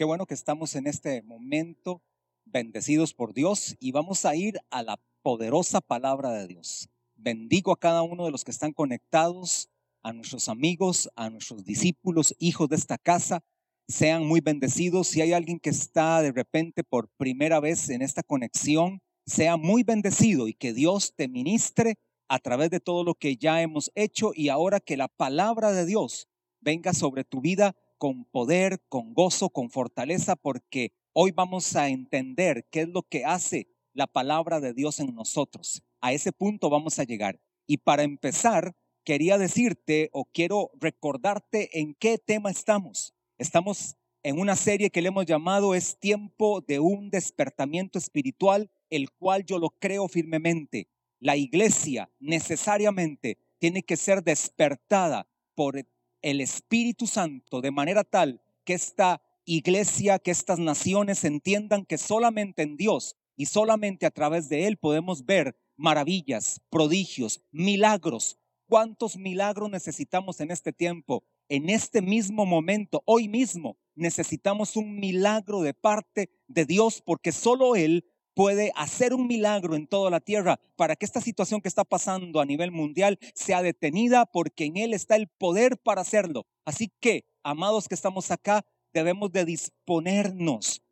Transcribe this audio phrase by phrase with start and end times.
[0.00, 2.00] Qué bueno que estamos en este momento
[2.46, 6.88] bendecidos por Dios y vamos a ir a la poderosa palabra de Dios.
[7.16, 9.68] Bendigo a cada uno de los que están conectados,
[10.02, 13.44] a nuestros amigos, a nuestros discípulos, hijos de esta casa.
[13.88, 15.06] Sean muy bendecidos.
[15.06, 19.82] Si hay alguien que está de repente por primera vez en esta conexión, sea muy
[19.82, 24.32] bendecido y que Dios te ministre a través de todo lo que ya hemos hecho
[24.34, 26.26] y ahora que la palabra de Dios
[26.62, 32.66] venga sobre tu vida con poder, con gozo, con fortaleza, porque hoy vamos a entender
[32.70, 35.82] qué es lo que hace la palabra de Dios en nosotros.
[36.00, 37.38] A ese punto vamos a llegar.
[37.66, 43.12] Y para empezar, quería decirte o quiero recordarte en qué tema estamos.
[43.36, 49.10] Estamos en una serie que le hemos llamado Es tiempo de un despertamiento espiritual, el
[49.10, 50.88] cual yo lo creo firmemente.
[51.18, 55.76] La iglesia necesariamente tiene que ser despertada por
[56.22, 62.62] el Espíritu Santo de manera tal que esta iglesia, que estas naciones entiendan que solamente
[62.62, 68.38] en Dios y solamente a través de Él podemos ver maravillas, prodigios, milagros.
[68.66, 71.24] ¿Cuántos milagros necesitamos en este tiempo?
[71.48, 77.74] En este mismo momento, hoy mismo, necesitamos un milagro de parte de Dios porque solo
[77.74, 81.84] Él puede hacer un milagro en toda la tierra para que esta situación que está
[81.84, 86.46] pasando a nivel mundial sea detenida porque en Él está el poder para hacerlo.
[86.64, 90.82] Así que, amados que estamos acá, debemos de disponernos,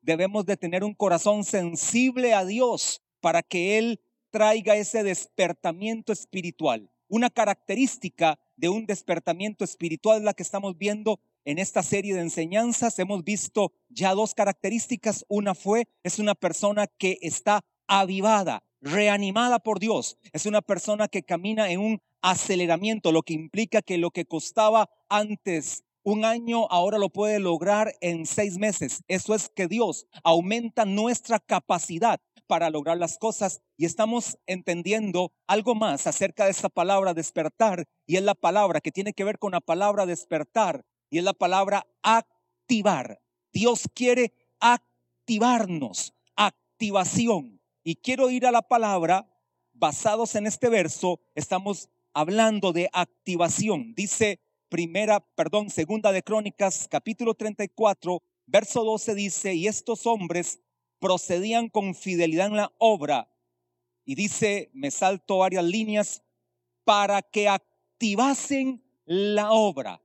[0.00, 6.90] debemos de tener un corazón sensible a Dios para que Él traiga ese despertamiento espiritual.
[7.08, 12.20] Una característica de un despertamiento espiritual es la que estamos viendo en esta serie de
[12.20, 15.24] enseñanzas hemos visto ya dos características.
[15.28, 20.18] Una fue, es una persona que está avivada, reanimada por Dios.
[20.32, 24.90] Es una persona que camina en un aceleramiento, lo que implica que lo que costaba
[25.08, 29.02] antes un año ahora lo puede lograr en seis meses.
[29.06, 35.74] Eso es que Dios aumenta nuestra capacidad para lograr las cosas y estamos entendiendo algo
[35.74, 39.52] más acerca de esta palabra despertar y es la palabra que tiene que ver con
[39.52, 43.20] la palabra despertar y es la palabra activar.
[43.52, 47.60] Dios quiere activarnos, activación.
[47.82, 49.28] Y quiero ir a la palabra,
[49.72, 53.94] basados en este verso, estamos hablando de activación.
[53.94, 60.60] Dice primera, perdón, segunda de Crónicas, capítulo 34, verso 12 dice, y estos hombres
[60.98, 63.30] procedían con fidelidad en la obra.
[64.04, 66.22] Y dice, me salto varias líneas,
[66.84, 70.00] para que activasen la obra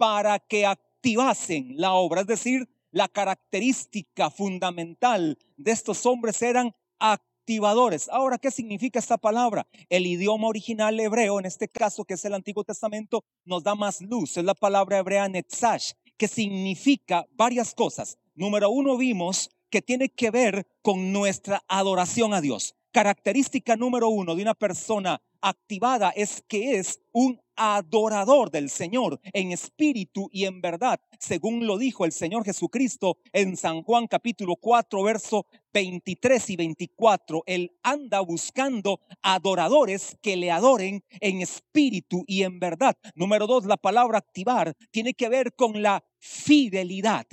[0.00, 2.22] para que activasen la obra.
[2.22, 8.08] Es decir, la característica fundamental de estos hombres eran activadores.
[8.08, 9.66] Ahora, ¿qué significa esta palabra?
[9.90, 14.00] El idioma original hebreo, en este caso que es el Antiguo Testamento, nos da más
[14.00, 14.38] luz.
[14.38, 18.16] Es la palabra hebrea netzash, que significa varias cosas.
[18.34, 22.74] Número uno, vimos que tiene que ver con nuestra adoración a Dios.
[22.92, 29.52] Característica número uno de una persona activada es que es un adorador del Señor en
[29.52, 35.04] espíritu y en verdad, según lo dijo el Señor Jesucristo en San Juan capítulo 4,
[35.04, 37.44] verso 23 y 24.
[37.46, 42.96] Él anda buscando adoradores que le adoren en espíritu y en verdad.
[43.14, 47.26] Número dos, la palabra activar tiene que ver con la fidelidad.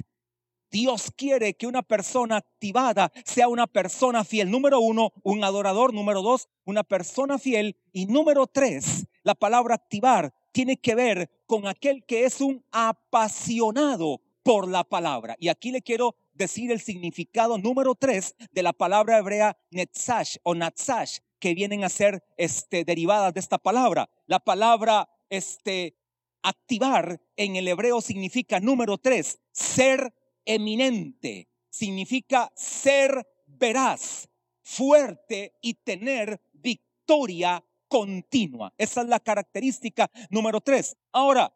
[0.72, 4.52] Dios quiere que una persona activada sea una persona fiel.
[4.52, 5.94] Número uno, un adorador.
[5.94, 7.78] Número dos, una persona fiel.
[7.92, 14.22] Y número tres, la palabra activar tiene que ver con aquel que es un apasionado
[14.44, 15.36] por la palabra.
[15.40, 20.56] Y aquí le quiero decir el significado número tres de la palabra hebrea netzash o
[20.56, 24.10] natzash, que vienen a ser este, derivadas de esta palabra.
[24.26, 25.96] La palabra este,
[26.42, 30.14] activar en el hebreo significa número tres, ser
[30.48, 34.28] eminente, significa ser veraz,
[34.62, 38.74] fuerte y tener victoria continua.
[38.78, 40.98] Esa es la característica número tres.
[41.12, 41.54] Ahora,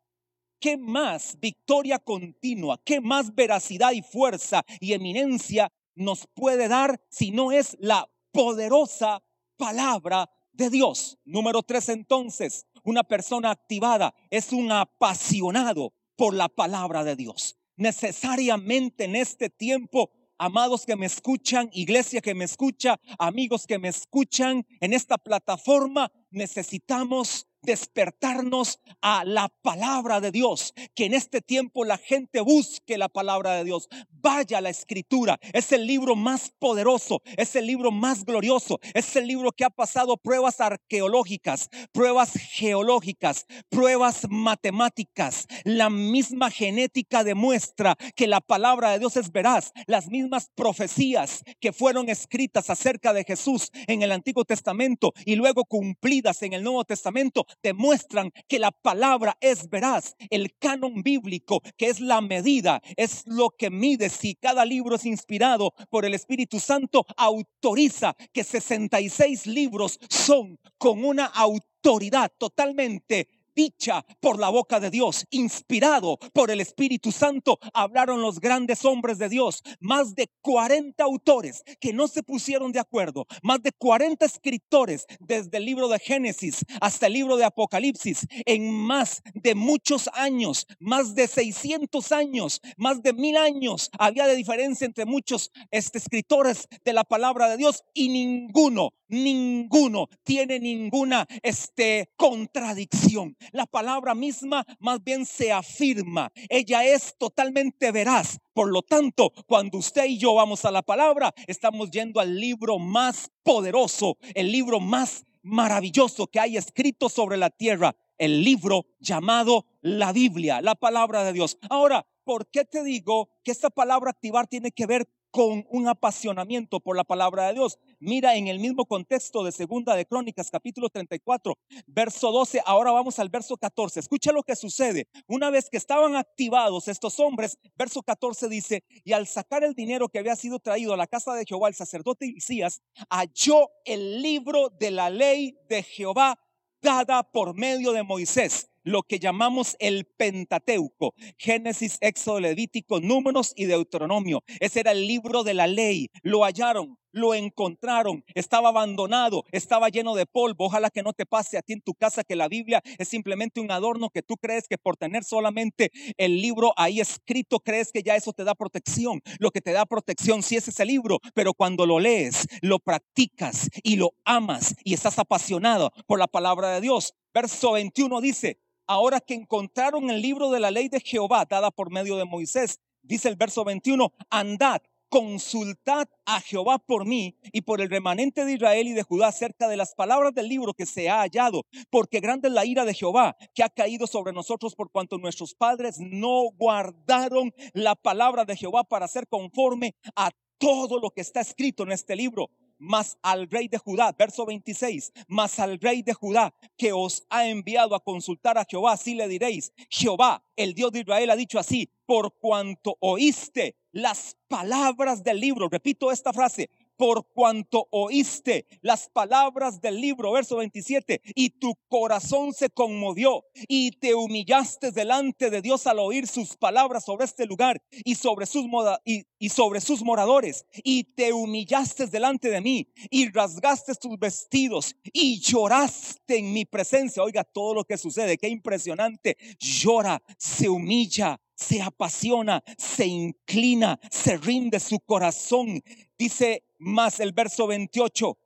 [0.60, 7.32] ¿qué más victoria continua, qué más veracidad y fuerza y eminencia nos puede dar si
[7.32, 9.24] no es la poderosa
[9.58, 11.18] palabra de Dios?
[11.24, 19.06] Número tres, entonces, una persona activada es un apasionado por la palabra de Dios necesariamente
[19.06, 24.66] en este tiempo, amados que me escuchan, iglesia que me escucha, amigos que me escuchan
[24.80, 31.98] en esta plataforma, necesitamos despertarnos a la palabra de Dios, que en este tiempo la
[31.98, 37.22] gente busque la palabra de Dios, vaya a la escritura, es el libro más poderoso,
[37.38, 43.46] es el libro más glorioso, es el libro que ha pasado pruebas arqueológicas, pruebas geológicas,
[43.70, 50.50] pruebas matemáticas, la misma genética demuestra que la palabra de Dios es veraz, las mismas
[50.56, 56.54] profecías que fueron escritas acerca de Jesús en el Antiguo Testamento y luego cumplidas en
[56.54, 60.16] el Nuevo Testamento demuestran que la palabra es veraz.
[60.30, 65.06] El canon bíblico, que es la medida, es lo que mide si cada libro es
[65.06, 74.06] inspirado por el Espíritu Santo, autoriza que 66 libros son con una autoridad totalmente dicha
[74.20, 79.30] por la boca de Dios, inspirado por el Espíritu Santo, hablaron los grandes hombres de
[79.30, 85.06] Dios, más de 40 autores que no se pusieron de acuerdo, más de 40 escritores
[85.20, 90.68] desde el libro de Génesis hasta el libro de Apocalipsis, en más de muchos años,
[90.80, 96.68] más de 600 años, más de mil años, había de diferencia entre muchos este, escritores
[96.84, 103.36] de la palabra de Dios y ninguno ninguno tiene ninguna este, contradicción.
[103.52, 106.32] La palabra misma más bien se afirma.
[106.50, 108.40] Ella es totalmente veraz.
[108.54, 112.80] Por lo tanto, cuando usted y yo vamos a la palabra, estamos yendo al libro
[112.80, 119.66] más poderoso, el libro más maravilloso que hay escrito sobre la tierra, el libro llamado
[119.82, 121.58] la Biblia, la palabra de Dios.
[121.70, 126.80] Ahora, ¿por qué te digo que esta palabra activar tiene que ver con un apasionamiento
[126.80, 127.80] por la palabra de Dios.
[128.00, 131.58] Mira en el mismo contexto de Segunda de Crónicas, capítulo 34,
[131.88, 132.62] verso 12.
[132.66, 134.02] Ahora vamos al verso 14.
[134.02, 135.08] Escucha lo que sucede.
[135.28, 140.10] Una vez que estaban activados estos hombres, verso 14 dice, y al sacar el dinero
[140.10, 144.70] que había sido traído a la casa de Jehová, el sacerdote Isías halló el libro
[144.70, 146.38] de la ley de Jehová
[146.82, 153.66] dada por medio de Moisés lo que llamamos el Pentateuco, Génesis, Éxodo, Levítico, Números y
[153.66, 154.44] Deuteronomio.
[154.60, 156.10] Ese era el libro de la ley.
[156.24, 160.66] Lo hallaron, lo encontraron, estaba abandonado, estaba lleno de polvo.
[160.66, 163.60] Ojalá que no te pase a ti en tu casa que la Biblia es simplemente
[163.60, 168.04] un adorno que tú crees que por tener solamente el libro ahí escrito, crees que
[168.04, 169.22] ya eso te da protección.
[169.40, 173.70] Lo que te da protección sí es ese libro, pero cuando lo lees, lo practicas
[173.84, 177.14] y lo amas y estás apasionado por la palabra de Dios.
[177.34, 178.60] Verso 21 dice,
[178.92, 182.82] ahora que encontraron el libro de la ley de Jehová dada por medio de Moisés,
[183.02, 188.52] dice el verso 21, andad, consultad a Jehová por mí y por el remanente de
[188.52, 192.20] Israel y de Judá acerca de las palabras del libro que se ha hallado, porque
[192.20, 195.96] grande es la ira de Jehová que ha caído sobre nosotros por cuanto nuestros padres
[195.98, 201.84] no guardaron la palabra de Jehová para ser conforme a todo lo que está escrito
[201.84, 202.50] en este libro
[202.82, 207.48] mas al rey de Judá, verso 26, mas al rey de Judá que os ha
[207.48, 211.60] enviado a consultar a Jehová, así le diréis, Jehová, el Dios de Israel, ha dicho
[211.60, 219.10] así, por cuanto oíste las palabras del libro, repito esta frase, por cuanto oíste las
[219.10, 225.62] palabras del libro, verso 27, y tu corazón se conmovió y te humillaste delante de
[225.62, 228.66] Dios al oír sus palabras sobre este lugar y sobre sus,
[229.06, 234.96] y, y sobre sus moradores, y te humillaste delante de mí y rasgaste tus vestidos
[235.12, 237.24] y lloraste en mi presencia.
[237.24, 239.38] Oiga todo lo que sucede, qué impresionante.
[239.60, 245.82] Llora, se humilla, se apasiona, se inclina, se rinde su corazón.
[246.18, 248.38] Dice más el verso 28.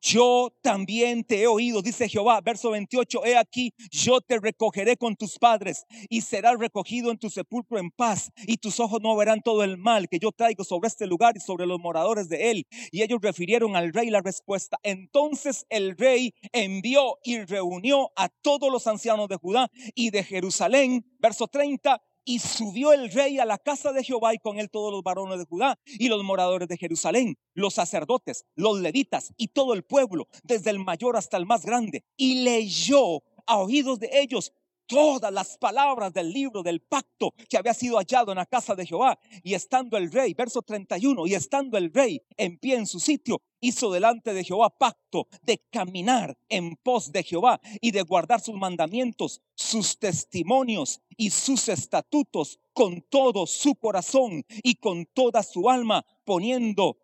[0.00, 5.16] Yo también te he oído, dice Jehová, verso 28, he aquí, yo te recogeré con
[5.16, 9.42] tus padres y serás recogido en tu sepulcro en paz y tus ojos no verán
[9.42, 12.66] todo el mal que yo traigo sobre este lugar y sobre los moradores de él.
[12.92, 14.78] Y ellos refirieron al rey la respuesta.
[14.84, 21.04] Entonces el rey envió y reunió a todos los ancianos de Judá y de Jerusalén,
[21.18, 24.92] verso 30, y subió el rey a la casa de Jehová y con él todos
[24.92, 29.72] los varones de Judá y los moradores de Jerusalén, los sacerdotes, los levitas y todo
[29.72, 32.04] el pueblo, desde el mayor hasta el más grande.
[32.18, 34.52] Y leyó a oídos de ellos
[34.88, 38.86] todas las palabras del libro del pacto que había sido hallado en la casa de
[38.86, 39.18] Jehová.
[39.44, 43.40] Y estando el rey, verso 31, y estando el rey en pie en su sitio,
[43.60, 48.54] hizo delante de Jehová pacto de caminar en pos de Jehová y de guardar sus
[48.54, 56.04] mandamientos, sus testimonios y sus estatutos con todo su corazón y con toda su alma,
[56.24, 56.96] poniendo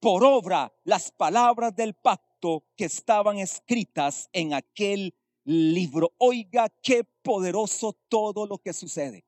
[0.00, 5.14] por obra las palabras del pacto que estaban escritas en aquel
[5.46, 6.12] libro.
[6.18, 9.24] Oiga, qué poderoso todo lo que sucede.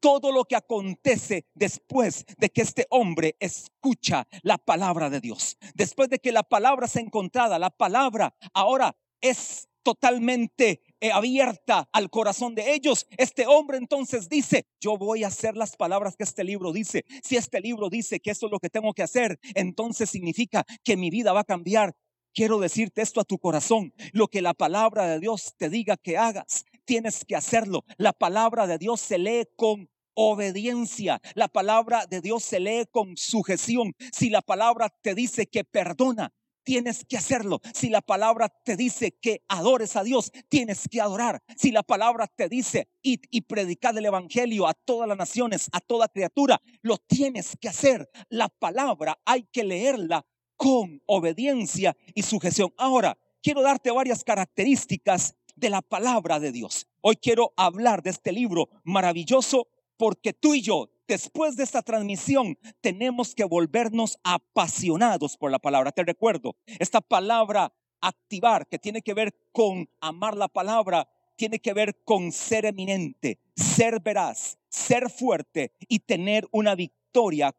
[0.00, 5.58] Todo lo que acontece después de que este hombre escucha la palabra de Dios.
[5.74, 12.10] Después de que la palabra se encontrada, la palabra ahora es totalmente eh, abierta al
[12.10, 13.06] corazón de ellos.
[13.16, 17.04] Este hombre entonces dice, yo voy a hacer las palabras que este libro dice.
[17.22, 20.96] Si este libro dice que esto es lo que tengo que hacer, entonces significa que
[20.96, 21.94] mi vida va a cambiar.
[22.32, 23.92] Quiero decirte esto a tu corazón.
[24.12, 27.84] Lo que la palabra de Dios te diga que hagas, tienes que hacerlo.
[27.98, 31.20] La palabra de Dios se lee con obediencia.
[31.34, 33.94] La palabra de Dios se lee con sujeción.
[34.12, 36.32] Si la palabra te dice que perdona,
[36.62, 37.60] tienes que hacerlo.
[37.74, 41.42] Si la palabra te dice que adores a Dios, tienes que adorar.
[41.56, 45.80] Si la palabra te dice id y predicar el evangelio a todas las naciones, a
[45.80, 48.08] toda criatura, lo tienes que hacer.
[48.28, 50.24] La palabra hay que leerla
[50.60, 52.70] con obediencia y sujeción.
[52.76, 56.86] Ahora, quiero darte varias características de la palabra de Dios.
[57.00, 62.58] Hoy quiero hablar de este libro maravilloso porque tú y yo después de esta transmisión
[62.82, 65.92] tenemos que volvernos apasionados por la palabra.
[65.92, 71.72] Te recuerdo, esta palabra activar que tiene que ver con amar la palabra, tiene que
[71.72, 76.99] ver con ser eminente, ser veraz, ser fuerte y tener una victoria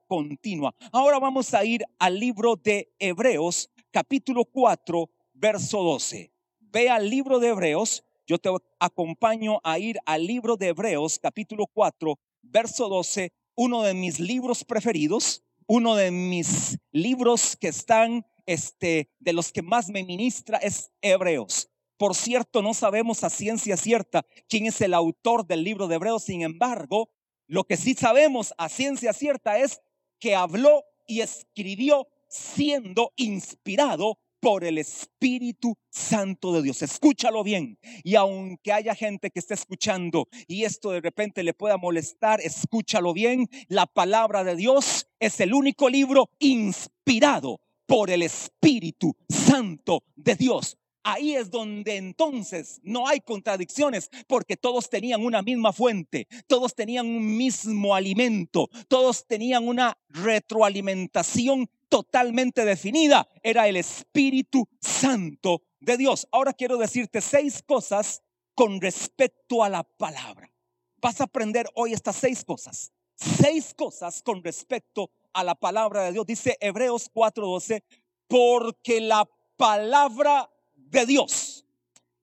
[0.07, 0.73] continua.
[0.91, 6.31] Ahora vamos a ir al libro de Hebreos, capítulo 4, verso 12.
[6.59, 11.67] Ve al libro de Hebreos, yo te acompaño a ir al libro de Hebreos, capítulo
[11.67, 19.09] 4, verso 12, uno de mis libros preferidos, uno de mis libros que están, este,
[19.19, 21.69] de los que más me ministra es Hebreos.
[21.97, 26.23] Por cierto, no sabemos a ciencia cierta quién es el autor del libro de Hebreos,
[26.23, 27.09] sin embargo,
[27.51, 29.81] lo que sí sabemos a ciencia cierta es
[30.21, 36.81] que habló y escribió siendo inspirado por el Espíritu Santo de Dios.
[36.81, 37.77] Escúchalo bien.
[38.05, 43.11] Y aunque haya gente que esté escuchando y esto de repente le pueda molestar, escúchalo
[43.11, 43.49] bien.
[43.67, 50.77] La palabra de Dios es el único libro inspirado por el Espíritu Santo de Dios.
[51.03, 57.07] Ahí es donde entonces no hay contradicciones porque todos tenían una misma fuente, todos tenían
[57.07, 63.27] un mismo alimento, todos tenían una retroalimentación totalmente definida.
[63.41, 66.27] Era el Espíritu Santo de Dios.
[66.31, 68.21] Ahora quiero decirte seis cosas
[68.53, 70.51] con respecto a la palabra.
[70.97, 72.91] Vas a aprender hoy estas seis cosas.
[73.15, 76.25] Seis cosas con respecto a la palabra de Dios.
[76.27, 77.83] Dice Hebreos 4:12,
[78.27, 79.27] porque la
[79.57, 80.50] palabra
[80.91, 81.65] de Dios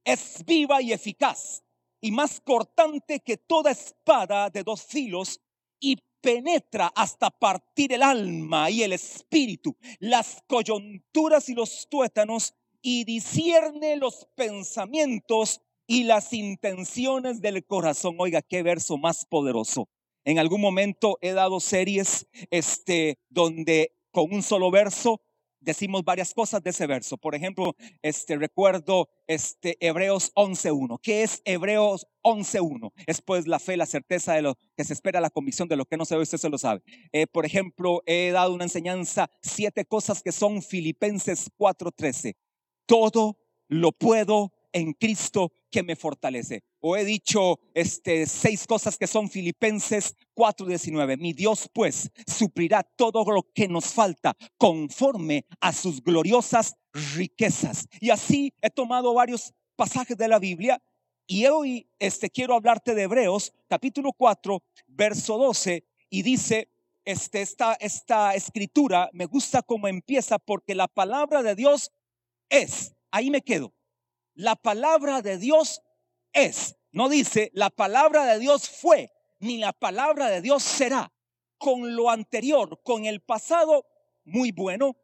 [0.04, 1.62] es viva y eficaz
[2.00, 5.40] y más cortante que toda espada de dos filos
[5.80, 13.04] y penetra hasta partir el alma y el espíritu, las coyunturas y los tuétanos y
[13.04, 18.16] discierne los pensamientos y las intenciones del corazón.
[18.18, 19.88] Oiga, qué verso más poderoso.
[20.24, 25.20] En algún momento he dado series este donde con un solo verso
[25.60, 27.16] decimos varias cosas de ese verso.
[27.16, 30.98] Por ejemplo, este recuerdo este Hebreos 11:1.
[31.02, 32.92] ¿Qué es Hebreos 11:1?
[33.06, 35.84] Es pues la fe, la certeza de lo que se espera, la convicción de lo
[35.84, 36.82] que no se ve, usted se lo sabe.
[37.12, 42.36] Eh, por ejemplo, he dado una enseñanza, siete cosas que son Filipenses 4:13.
[42.86, 43.38] Todo
[43.68, 46.62] lo puedo en Cristo que me fortalece.
[46.80, 51.18] O he dicho este, seis cosas que son Filipenses 4:19.
[51.18, 56.74] Mi Dios pues suplirá todo lo que nos falta conforme a sus gloriosas
[57.16, 57.86] riquezas.
[58.00, 60.80] Y así he tomado varios pasajes de la Biblia
[61.26, 66.70] y hoy este, quiero hablarte de Hebreos capítulo 4, verso 12 y dice,
[67.04, 71.92] este, esta, esta escritura me gusta como empieza porque la palabra de Dios
[72.48, 73.74] es, ahí me quedo,
[74.38, 75.82] la palabra de Dios
[76.32, 76.76] es.
[76.92, 81.12] No dice la palabra de Dios fue, ni la palabra de Dios será.
[81.58, 83.84] Con lo anterior, con el pasado,
[84.24, 84.96] muy bueno.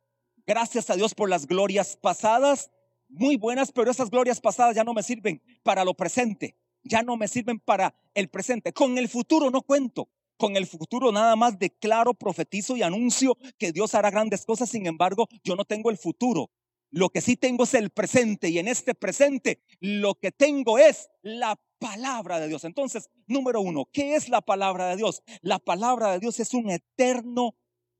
[0.46, 2.70] Gracias a Dios por las glorias pasadas,
[3.08, 7.16] muy buenas, pero esas glorias pasadas ya no me sirven para lo presente, ya no
[7.16, 8.72] me sirven para el presente.
[8.72, 10.08] Con el futuro no cuento.
[10.36, 14.68] Con el futuro nada más declaro, profetizo y anuncio que Dios hará grandes cosas.
[14.68, 16.50] Sin embargo, yo no tengo el futuro.
[16.94, 21.10] Lo que sí tengo es el presente y en este presente lo que tengo es
[21.22, 22.62] la palabra de Dios.
[22.62, 25.24] Entonces, número uno, ¿qué es la palabra de Dios?
[25.42, 27.56] La palabra de Dios es un eterno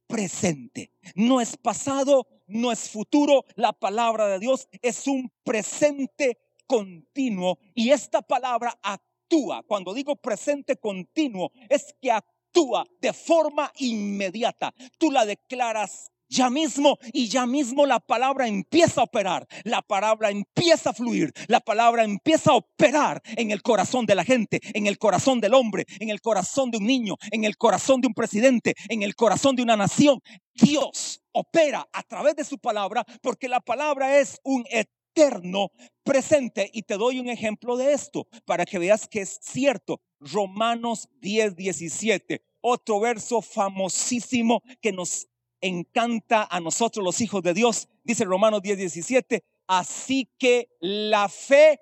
[0.07, 0.93] presente.
[1.17, 3.45] No es pasado, no es futuro.
[3.57, 9.65] La palabra de Dios es un presente continuo y esta palabra actúa.
[9.65, 14.73] Cuando digo presente continuo, es que actúa de forma inmediata.
[14.99, 20.31] Tú la declaras ya mismo y ya mismo la palabra empieza a operar, la palabra
[20.31, 24.87] empieza a fluir, la palabra empieza a operar en el corazón de la gente, en
[24.87, 28.14] el corazón del hombre, en el corazón de un niño, en el corazón de un
[28.14, 30.21] presidente, en el corazón de una nación.
[30.55, 35.71] Dios opera a través de su palabra porque la palabra es un eterno
[36.03, 36.69] presente.
[36.73, 40.00] Y te doy un ejemplo de esto para que veas que es cierto.
[40.19, 45.29] Romanos 10, 17, otro verso famosísimo que nos
[45.66, 47.88] encanta a nosotros los hijos de Dios.
[48.02, 51.80] Dice Romanos 10, 17, así que la fe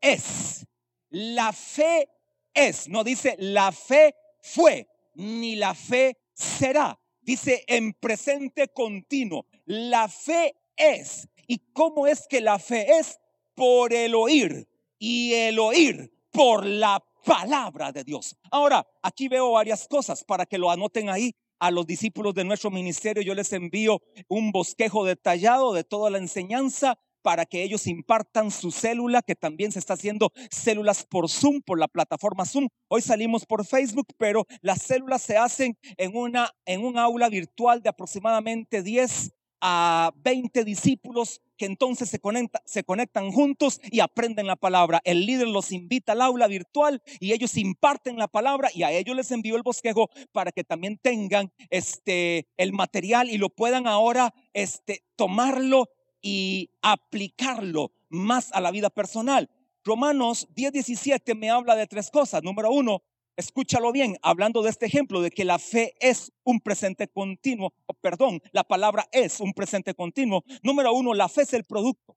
[0.00, 0.66] es,
[1.10, 2.08] la fe
[2.54, 6.98] es, no dice la fe fue, ni la fe será.
[7.20, 11.28] Dice en presente continuo, la fe es.
[11.46, 13.20] ¿Y cómo es que la fe es?
[13.54, 14.66] Por el oír
[14.98, 18.36] y el oír por la palabra de Dios.
[18.50, 21.34] Ahora, aquí veo varias cosas para que lo anoten ahí.
[21.60, 26.16] A los discípulos de nuestro ministerio yo les envío un bosquejo detallado de toda la
[26.16, 31.60] enseñanza para que ellos impartan su célula, que también se está haciendo células por Zoom,
[31.60, 32.68] por la plataforma Zoom.
[32.88, 37.82] Hoy salimos por Facebook, pero las células se hacen en, una, en un aula virtual
[37.82, 42.18] de aproximadamente 10 a 20 discípulos que entonces se,
[42.64, 45.02] se conectan juntos y aprenden la palabra.
[45.04, 49.14] El líder los invita al aula virtual y ellos imparten la palabra y a ellos
[49.14, 54.32] les envío el bosquejo para que también tengan este, el material y lo puedan ahora
[54.54, 55.90] este, tomarlo
[56.22, 59.50] y aplicarlo más a la vida personal.
[59.84, 62.42] Romanos 10:17 me habla de tres cosas.
[62.42, 63.02] Número uno,
[63.36, 68.42] escúchalo bien, hablando de este ejemplo de que la fe es un presente continuo, perdón,
[68.52, 70.44] la palabra es un presente continuo.
[70.62, 72.16] Número uno, la fe es el producto.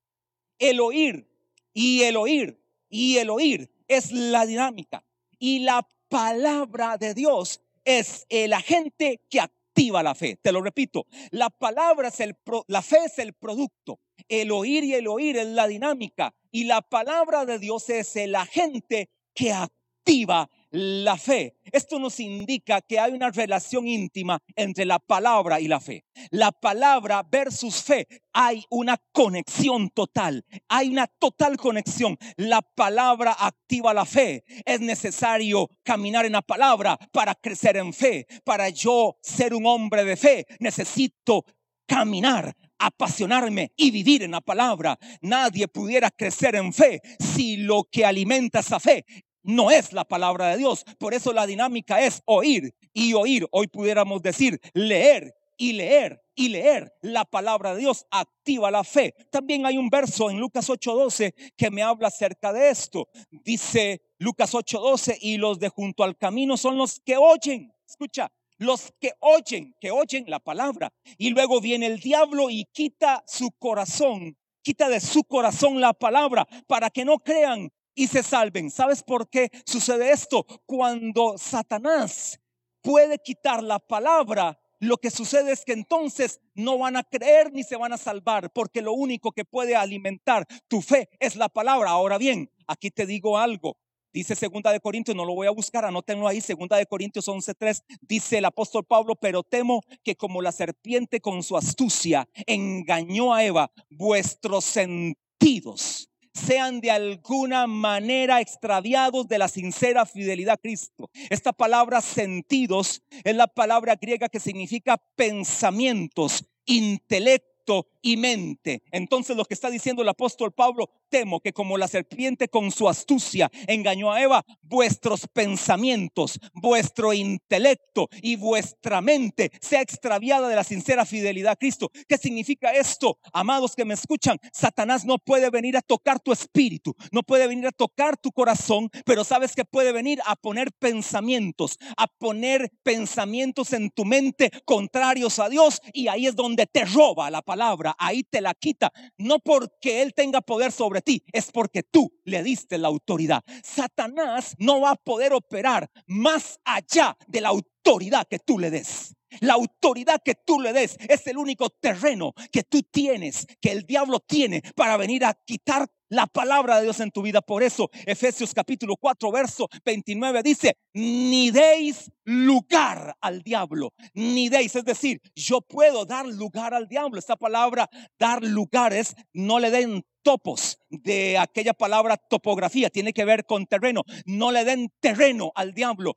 [0.59, 1.27] El oír
[1.73, 5.03] y el oír y el oír es la dinámica.
[5.39, 10.37] Y la palabra de Dios es el agente que activa la fe.
[10.41, 13.99] Te lo repito, la palabra es el, la fe es el producto.
[14.29, 16.33] El oír y el oír es la dinámica.
[16.51, 21.55] Y la palabra de Dios es el agente que activa la fe.
[21.71, 26.03] Esto nos indica que hay una relación íntima entre la palabra y la fe.
[26.31, 32.17] La palabra versus fe, hay una conexión total, hay una total conexión.
[32.37, 34.43] La palabra activa la fe.
[34.65, 38.25] Es necesario caminar en la palabra para crecer en fe.
[38.43, 41.45] Para yo ser un hombre de fe, necesito
[41.85, 44.99] caminar apasionarme y vivir en la palabra.
[45.21, 49.05] Nadie pudiera crecer en fe si lo que alimenta esa fe
[49.43, 50.83] no es la palabra de Dios.
[50.97, 53.47] Por eso la dinámica es oír y oír.
[53.51, 59.13] Hoy pudiéramos decir leer y leer y leer la palabra de Dios activa la fe.
[59.29, 63.07] También hay un verso en Lucas 8:12 que me habla acerca de esto.
[63.29, 67.71] Dice Lucas 8:12 y los de junto al camino son los que oyen.
[67.87, 70.91] Escucha, los que oyen, que oyen la palabra.
[71.17, 76.47] Y luego viene el diablo y quita su corazón, quita de su corazón la palabra
[76.67, 78.71] para que no crean y se salven.
[78.71, 80.45] ¿Sabes por qué sucede esto?
[80.65, 82.39] Cuando Satanás
[82.81, 87.63] puede quitar la palabra, lo que sucede es que entonces no van a creer ni
[87.63, 91.91] se van a salvar, porque lo único que puede alimentar tu fe es la palabra.
[91.91, 93.77] Ahora bien, aquí te digo algo.
[94.11, 97.83] Dice segunda de Corintios, no lo voy a buscar, anótenlo ahí, segunda de Corintios 11:3,
[98.01, 103.43] dice el apóstol Pablo, pero temo que como la serpiente con su astucia engañó a
[103.43, 111.09] Eva, vuestros sentidos sean de alguna manera extraviados de la sincera fidelidad a Cristo.
[111.29, 118.83] Esta palabra sentidos es la palabra griega que significa pensamientos, intelecto y mente.
[118.91, 122.87] Entonces lo que está diciendo el apóstol Pablo, temo que como la serpiente con su
[122.89, 130.63] astucia engañó a Eva, vuestros pensamientos, vuestro intelecto y vuestra mente sea extraviada de la
[130.63, 131.89] sincera fidelidad a Cristo.
[132.07, 133.17] ¿Qué significa esto?
[133.31, 137.67] Amados que me escuchan, Satanás no puede venir a tocar tu espíritu, no puede venir
[137.67, 143.71] a tocar tu corazón, pero sabes que puede venir a poner pensamientos, a poner pensamientos
[143.71, 148.23] en tu mente contrarios a Dios y ahí es donde te roba la palabra ahí
[148.23, 148.91] te la quita.
[149.17, 153.43] No porque Él tenga poder sobre ti, es porque tú le diste la autoridad.
[153.63, 159.15] Satanás no va a poder operar más allá de la autoridad que tú le des.
[159.41, 163.83] La autoridad que tú le des es el único terreno que tú tienes, que el
[163.83, 167.41] diablo tiene para venir a quitar la palabra de Dios en tu vida.
[167.41, 174.75] Por eso, Efesios capítulo 4, verso 29 dice, ni deis lugar al diablo, ni deis,
[174.75, 177.17] es decir, yo puedo dar lugar al diablo.
[177.17, 183.45] Esta palabra, dar lugares, no le den topos de aquella palabra topografía, tiene que ver
[183.45, 184.03] con terreno.
[184.25, 186.13] No le den terreno al diablo.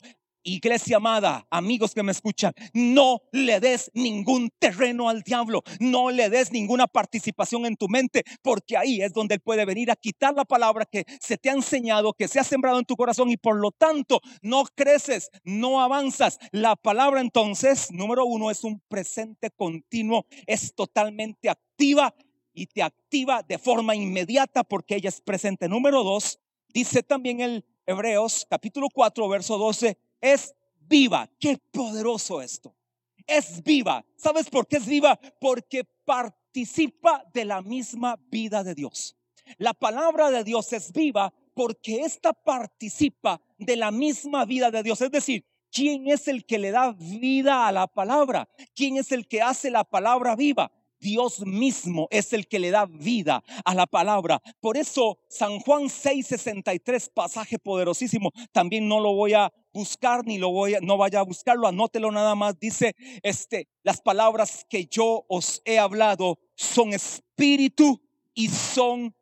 [0.48, 6.30] Iglesia amada, amigos que me escuchan, no le des ningún terreno al diablo, no le
[6.30, 10.34] des ninguna participación en tu mente, porque ahí es donde él puede venir a quitar
[10.34, 13.36] la palabra que se te ha enseñado, que se ha sembrado en tu corazón y
[13.36, 16.38] por lo tanto no creces, no avanzas.
[16.52, 22.14] La palabra entonces, número uno, es un presente continuo, es totalmente activa
[22.54, 25.68] y te activa de forma inmediata porque ella es presente.
[25.68, 26.38] Número dos,
[26.72, 30.54] dice también el Hebreos capítulo 4, verso 12, es
[30.88, 31.30] viva.
[31.38, 32.74] Qué poderoso esto.
[33.26, 34.04] Es viva.
[34.16, 35.18] ¿Sabes por qué es viva?
[35.40, 39.16] Porque participa de la misma vida de Dios.
[39.58, 45.00] La palabra de Dios es viva porque ésta participa de la misma vida de Dios.
[45.00, 48.48] Es decir, ¿quién es el que le da vida a la palabra?
[48.74, 50.70] ¿Quién es el que hace la palabra viva?
[51.00, 54.40] Dios mismo es el que le da vida a la palabra.
[54.60, 60.50] Por eso San Juan 6:63, pasaje poderosísimo, también no lo voy a buscar ni lo
[60.50, 62.58] voy a, no vaya a buscarlo, anótelo nada más.
[62.58, 68.00] Dice, este, las palabras que yo os he hablado son espíritu
[68.34, 69.14] y son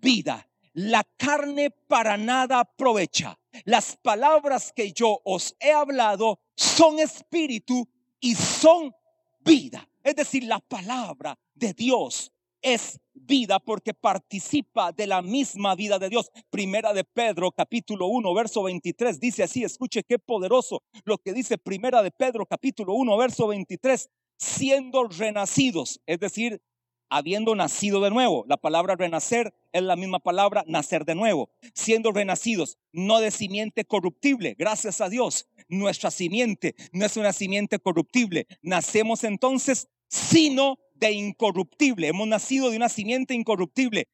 [0.00, 0.46] vida.
[0.74, 3.38] La carne para nada aprovecha.
[3.64, 7.88] Las palabras que yo os he hablado son espíritu
[8.20, 8.94] y son
[9.40, 9.88] vida.
[10.04, 16.08] Es decir, la palabra de Dios es vida porque participa de la misma vida de
[16.08, 16.30] Dios.
[16.50, 21.58] Primera de Pedro capítulo 1 verso 23 dice así, escuche qué poderoso lo que dice
[21.58, 26.62] Primera de Pedro capítulo 1 verso 23, siendo renacidos, es decir,
[27.10, 28.44] habiendo nacido de nuevo.
[28.48, 33.84] La palabra renacer es la misma palabra nacer de nuevo, siendo renacidos, no de simiente
[33.84, 35.46] corruptible, gracias a Dios.
[35.68, 38.46] Nuestra simiente no es una simiente corruptible.
[38.62, 42.06] Nacemos entonces sino de incorruptible.
[42.06, 44.06] Hemos nacido de una simiente incorruptible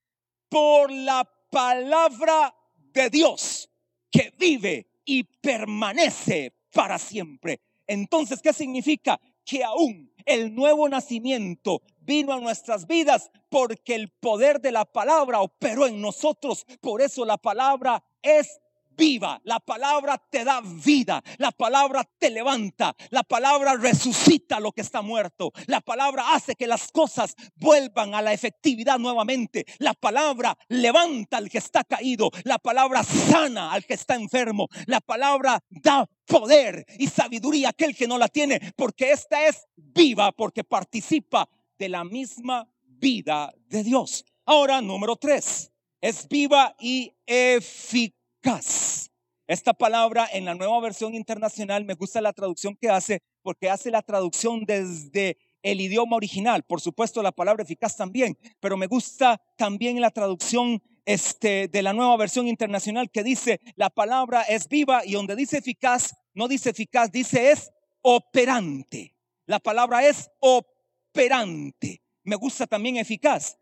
[0.48, 3.68] por la palabra de Dios
[4.10, 7.60] que vive y permanece para siempre.
[7.86, 9.20] Entonces, ¿qué significa?
[9.44, 15.42] Que aún el nuevo nacimiento vino a nuestras vidas porque el poder de la palabra
[15.42, 16.64] operó en nosotros.
[16.80, 18.60] Por eso la palabra es
[18.98, 19.40] viva.
[19.44, 21.22] La palabra te da vida.
[21.38, 22.94] La palabra te levanta.
[23.10, 25.52] La palabra resucita lo que está muerto.
[25.66, 29.64] La palabra hace que las cosas vuelvan a la efectividad nuevamente.
[29.78, 32.30] La palabra levanta al que está caído.
[32.44, 34.68] La palabra sana al que está enfermo.
[34.86, 38.60] La palabra da poder y sabiduría a aquel que no la tiene.
[38.76, 44.24] Porque esta es viva, porque participa de la misma vida de Dios.
[44.44, 48.18] Ahora, número tres, es viva y eficaz
[49.48, 53.90] esta palabra en la nueva versión internacional me gusta la traducción que hace porque hace
[53.90, 56.64] la traducción desde el idioma original.
[56.64, 61.94] Por supuesto, la palabra eficaz también, pero me gusta también la traducción este, de la
[61.94, 66.68] nueva versión internacional que dice la palabra es viva y donde dice eficaz, no dice
[66.68, 67.70] eficaz, dice es
[68.02, 69.16] operante.
[69.46, 72.02] La palabra es operante.
[72.22, 73.56] Me gusta también eficaz.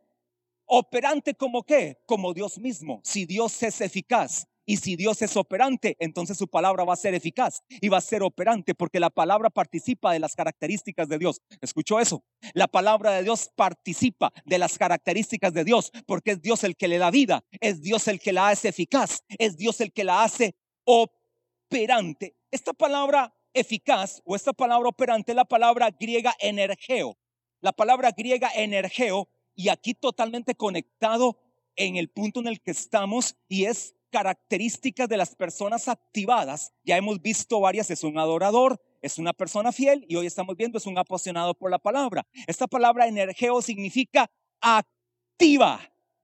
[0.64, 2.02] Operante como qué?
[2.06, 3.00] Como Dios mismo.
[3.04, 7.14] Si Dios es eficaz, y si Dios es operante, entonces su palabra va a ser
[7.14, 11.40] eficaz y va a ser operante porque la palabra participa de las características de Dios.
[11.60, 12.24] ¿Escuchó eso?
[12.52, 16.88] La palabra de Dios participa de las características de Dios porque es Dios el que
[16.88, 20.24] le da vida, es Dios el que la hace eficaz, es Dios el que la
[20.24, 22.34] hace operante.
[22.50, 27.16] Esta palabra eficaz o esta palabra operante es la palabra griega energeo.
[27.60, 31.38] La palabra griega energeo y aquí totalmente conectado
[31.76, 36.72] en el punto en el que estamos y es características de las personas activadas.
[36.84, 40.78] Ya hemos visto varias, es un adorador, es una persona fiel y hoy estamos viendo
[40.78, 42.26] es un apasionado por la palabra.
[42.46, 44.30] Esta palabra energeo significa
[44.62, 45.82] activa,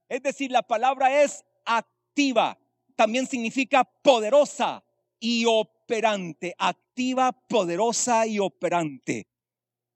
[0.09, 2.57] es decir, la palabra es activa.
[2.95, 4.83] También significa poderosa
[5.19, 9.27] y operante, activa, poderosa y operante.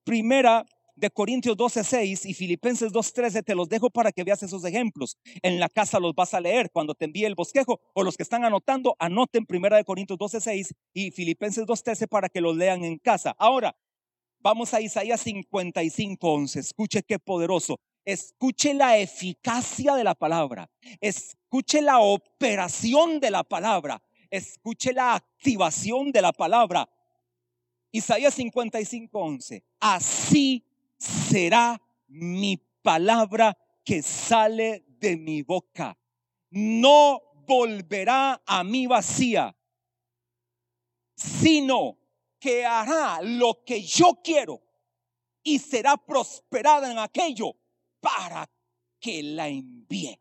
[0.04, 0.64] Primera
[0.98, 5.18] de Corintios 12:6 y Filipenses 2:13 te los dejo para que veas esos ejemplos.
[5.44, 8.24] En la casa los vas a leer cuando te envíe el bosquejo o los que
[8.24, 12.98] están anotando, anoten Primera de Corintios 12:6 y Filipenses 2:13 para que los lean en
[12.98, 13.36] casa.
[13.38, 13.78] Ahora,
[14.40, 16.60] vamos a Isaías 55:11.
[16.60, 17.80] Escuche qué poderoso.
[18.04, 20.68] Escuche la eficacia de la palabra.
[21.00, 24.02] Escuche la operación de la palabra.
[24.32, 26.90] Escuche la activación de la palabra.
[27.92, 29.64] Isaías 55:11.
[29.80, 30.64] Así
[30.98, 35.98] será mi palabra que sale de mi boca.
[36.50, 39.56] No volverá a mí vacía,
[41.16, 41.98] sino
[42.40, 44.62] que hará lo que yo quiero
[45.44, 47.56] y será prosperada en aquello
[48.00, 48.50] para
[49.00, 50.20] que la envíe.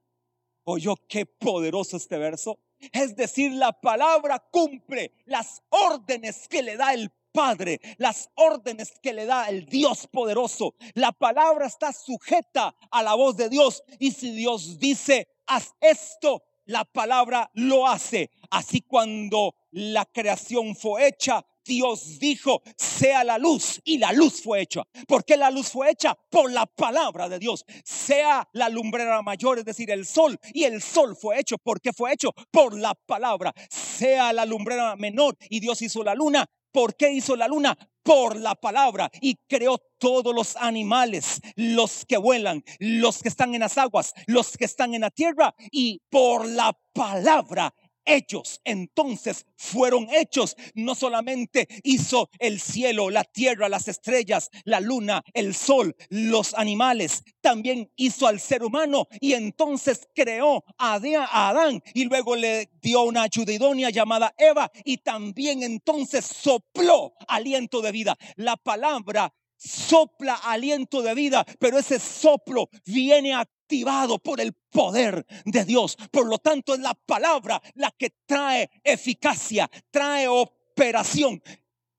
[0.65, 2.59] Oye, qué poderoso este verso.
[2.93, 9.13] Es decir, la palabra cumple las órdenes que le da el Padre, las órdenes que
[9.13, 10.75] le da el Dios poderoso.
[10.95, 13.83] La palabra está sujeta a la voz de Dios.
[13.99, 18.31] Y si Dios dice, haz esto, la palabra lo hace.
[18.51, 24.63] Así cuando la creación fue hecha, Dios dijo, sea la luz y la luz fue
[24.63, 24.85] hecha.
[25.07, 26.17] ¿Por qué la luz fue hecha?
[26.31, 27.67] Por la palabra de Dios.
[27.85, 31.59] Sea la lumbrera mayor, es decir, el sol y el sol fue hecho.
[31.59, 32.33] ¿Por qué fue hecho?
[32.51, 33.53] Por la palabra.
[33.69, 36.49] Sea la lumbrera menor y Dios hizo la luna.
[36.73, 37.77] ¿Por qué hizo la luna?
[38.03, 43.61] Por la palabra y creó todos los animales, los que vuelan, los que están en
[43.61, 47.75] las aguas, los que están en la tierra y por la palabra
[48.07, 48.61] hechos.
[48.65, 50.57] Entonces fueron hechos.
[50.75, 57.25] No solamente hizo el cielo, la tierra, las estrellas, la luna, el sol, los animales.
[57.41, 63.23] También hizo al ser humano y entonces creó a Adán y luego le dio una
[63.23, 68.17] ayuda idónea llamada Eva y también entonces sopló aliento de vida.
[68.37, 75.65] La palabra sopla aliento de vida, pero ese soplo viene activado por el poder de
[75.65, 75.97] Dios.
[76.11, 81.43] Por lo tanto, es la palabra la que trae eficacia, trae operación.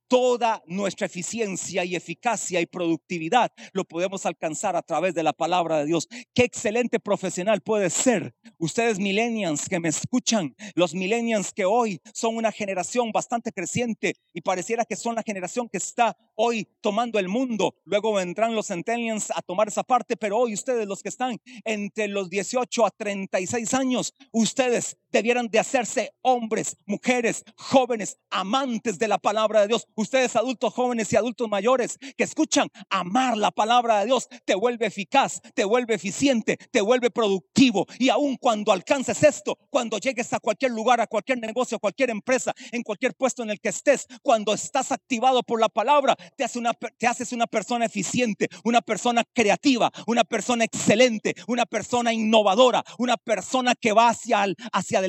[0.07, 5.79] Toda nuestra eficiencia y eficacia y productividad lo podemos alcanzar a través de la palabra
[5.79, 6.07] de Dios.
[6.33, 8.33] Qué excelente profesional puede ser.
[8.57, 14.41] Ustedes millennials que me escuchan, los millennials que hoy son una generación bastante creciente y
[14.41, 17.75] pareciera que son la generación que está hoy tomando el mundo.
[17.83, 22.07] Luego vendrán los centennials a tomar esa parte, pero hoy ustedes los que están entre
[22.07, 29.17] los 18 a 36 años, ustedes debieran de hacerse hombres, mujeres, jóvenes, amantes de la
[29.17, 29.87] palabra de Dios.
[29.95, 34.85] Ustedes adultos jóvenes y adultos mayores que escuchan, amar la palabra de Dios te vuelve
[34.85, 37.85] eficaz, te vuelve eficiente, te vuelve productivo.
[37.97, 42.11] Y aun cuando alcances esto, cuando llegues a cualquier lugar, a cualquier negocio, a cualquier
[42.11, 46.43] empresa, en cualquier puesto en el que estés, cuando estás activado por la palabra, te,
[46.43, 52.13] hace una, te haces una persona eficiente, una persona creativa, una persona excelente, una persona
[52.13, 55.01] innovadora, una persona que va hacia, hacia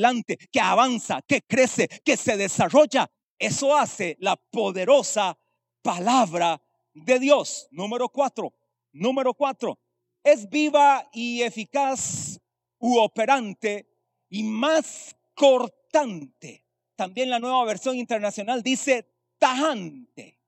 [0.51, 3.09] que avanza, que crece, que se desarrolla.
[3.37, 5.37] Eso hace la poderosa
[5.81, 6.61] palabra
[6.93, 7.67] de Dios.
[7.71, 8.53] Número cuatro.
[8.91, 9.79] Número cuatro.
[10.23, 12.39] Es viva y eficaz
[12.79, 13.87] u operante
[14.29, 16.65] y más cortante.
[16.95, 20.39] También la nueva versión internacional dice tajante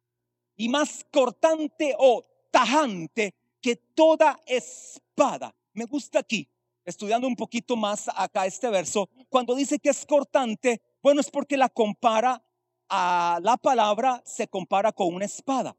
[0.58, 5.56] y más cortante o tajante que toda espada.
[5.74, 6.50] Me gusta aquí,
[6.86, 11.58] estudiando un poquito más acá este verso, cuando dice que es cortante, bueno, es porque
[11.58, 12.44] la compara
[12.90, 15.78] a la palabra, se compara con una espada.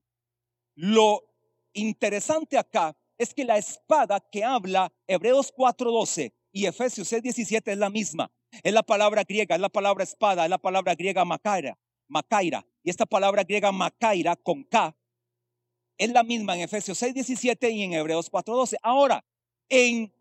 [0.74, 1.22] Lo
[1.74, 7.90] interesante acá es que la espada que habla Hebreos 4:12 y Efesios 6:17 es la
[7.90, 8.30] misma.
[8.62, 12.66] Es la palabra griega, es la palabra espada, es la palabra griega macaira, macaira.
[12.82, 14.94] Y esta palabra griega macaira con K
[15.98, 18.76] es la misma en Efesios 6, 17 y en Hebreos 4, 12.
[18.82, 19.24] Ahora,
[19.68, 20.12] en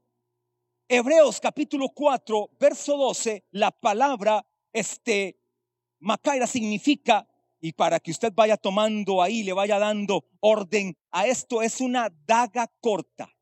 [0.94, 5.40] Hebreos capítulo 4, verso 12, la palabra este,
[6.00, 7.26] macaira significa,
[7.62, 12.10] y para que usted vaya tomando ahí, le vaya dando orden a esto, es una
[12.26, 13.34] daga corta.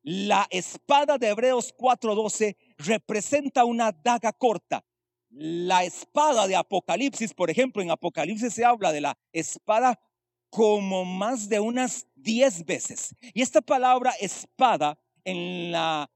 [0.00, 4.82] La espada de Hebreos 4:12 representa una daga corta.
[5.28, 10.00] La espada de Apocalipsis, por ejemplo, en Apocalipsis se habla de la espada
[10.48, 13.14] como más de unas diez veces.
[13.34, 16.10] Y esta palabra espada en la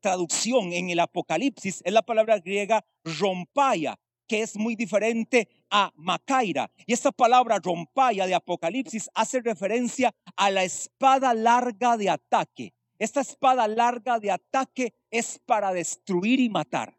[0.00, 6.70] traducción en el Apocalipsis es la palabra griega rompaya, que es muy diferente a macaira.
[6.86, 12.74] Y esta palabra rompaya de Apocalipsis hace referencia a la espada larga de ataque.
[12.98, 16.96] Esta espada larga de ataque es para destruir y matar.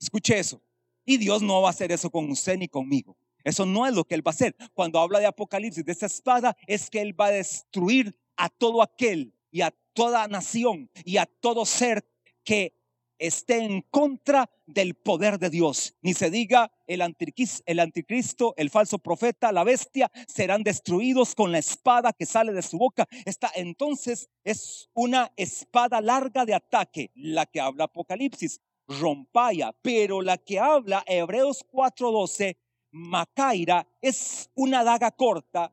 [0.00, 0.60] Escuche eso.
[1.04, 3.16] Y Dios no va a hacer eso con usted ni conmigo.
[3.44, 4.54] Eso no es lo que Él va a hacer.
[4.74, 8.82] Cuando habla de Apocalipsis, de esa espada, es que Él va a destruir a todo
[8.82, 12.04] aquel y a toda nación y a todo ser
[12.44, 12.74] que
[13.18, 15.94] esté en contra del poder de Dios.
[16.02, 22.12] Ni se diga el anticristo, el falso profeta, la bestia, serán destruidos con la espada
[22.12, 23.06] que sale de su boca.
[23.24, 30.36] Esta entonces es una espada larga de ataque, la que habla Apocalipsis rompaya, pero la
[30.36, 32.56] que habla Hebreos 4:12,
[32.90, 35.72] Macaira, es una daga corta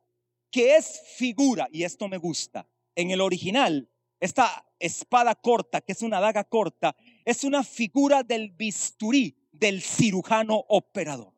[0.52, 2.68] que es figura, y esto me gusta.
[2.96, 8.52] En el original, esta espada corta, que es una daga corta, es una figura del
[8.52, 11.34] bisturí del cirujano operador.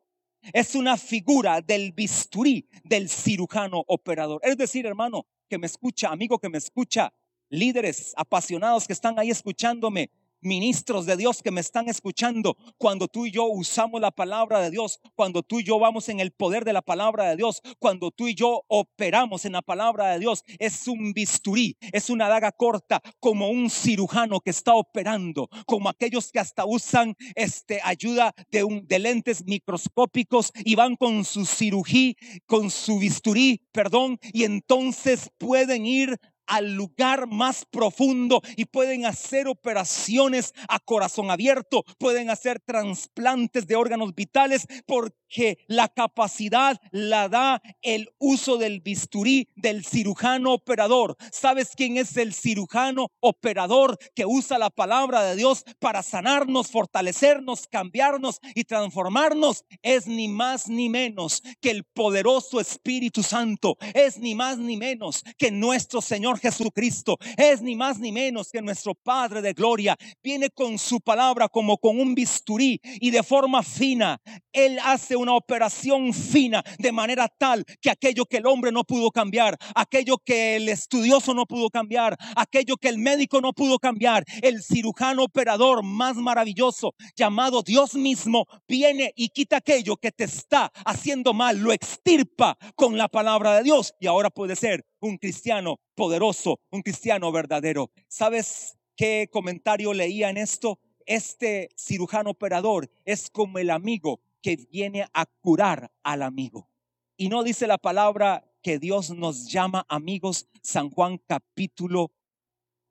[0.52, 4.40] Es una figura del bisturí del cirujano operador.
[4.42, 7.12] Es decir, hermano, que me escucha, amigo que me escucha,
[7.48, 10.10] líderes apasionados que están ahí escuchándome,
[10.42, 14.70] ministros de Dios que me están escuchando, cuando tú y yo usamos la palabra de
[14.70, 18.10] Dios, cuando tú y yo vamos en el poder de la palabra de Dios, cuando
[18.10, 22.52] tú y yo operamos en la palabra de Dios, es un bisturí, es una daga
[22.52, 28.64] corta, como un cirujano que está operando, como aquellos que hasta usan este ayuda de,
[28.64, 32.14] un, de lentes microscópicos y van con su cirugía,
[32.46, 39.48] con su bisturí, perdón, y entonces pueden ir al lugar más profundo y pueden hacer
[39.48, 47.62] operaciones a corazón abierto, pueden hacer trasplantes de órganos vitales porque la capacidad la da
[47.80, 51.16] el uso del bisturí del cirujano operador.
[51.30, 57.66] ¿Sabes quién es el cirujano operador que usa la palabra de Dios para sanarnos, fortalecernos,
[57.68, 59.64] cambiarnos y transformarnos?
[59.82, 65.22] Es ni más ni menos que el poderoso Espíritu Santo, es ni más ni menos
[65.38, 69.96] que nuestro Señor Jesucristo es ni más ni menos que nuestro Padre de gloria.
[70.22, 74.20] Viene con su palabra como con un bisturí y de forma fina.
[74.52, 79.10] Él hace una operación fina de manera tal que aquello que el hombre no pudo
[79.10, 84.24] cambiar, aquello que el estudioso no pudo cambiar, aquello que el médico no pudo cambiar,
[84.42, 90.72] el cirujano operador más maravilloso llamado Dios mismo viene y quita aquello que te está
[90.84, 95.80] haciendo mal, lo extirpa con la palabra de Dios y ahora puede ser un cristiano
[95.94, 97.90] poderoso, un cristiano verdadero.
[98.08, 100.78] ¿Sabes qué comentario leía en esto?
[101.04, 106.68] Este cirujano operador es como el amigo que viene a curar al amigo.
[107.16, 112.12] Y no dice la palabra que Dios nos llama amigos, San Juan capítulo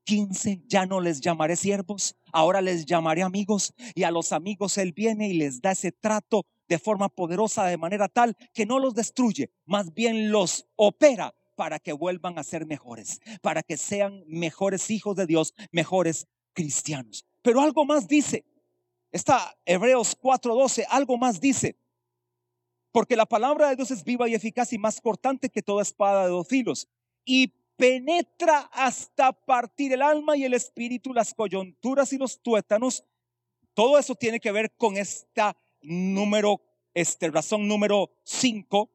[0.04, 4.91] 15, ya no les llamaré siervos, ahora les llamaré amigos y a los amigos Él
[4.91, 8.95] viene y les da ese trato de forma poderosa, de manera tal que no los
[8.95, 14.90] destruye, más bien los opera para que vuelvan a ser mejores, para que sean mejores
[14.90, 17.26] hijos de Dios, mejores cristianos.
[17.42, 18.46] Pero algo más dice,
[19.12, 21.76] está Hebreos 4:12, algo más dice,
[22.92, 26.26] porque la palabra de Dios es viva y eficaz y más cortante que toda espada
[26.26, 26.88] de dos filos
[27.26, 33.04] y penetra hasta partir el alma y el espíritu, las coyunturas y los tuétanos.
[33.74, 36.62] Todo eso tiene que ver con esta número,
[36.94, 38.90] este razón número 5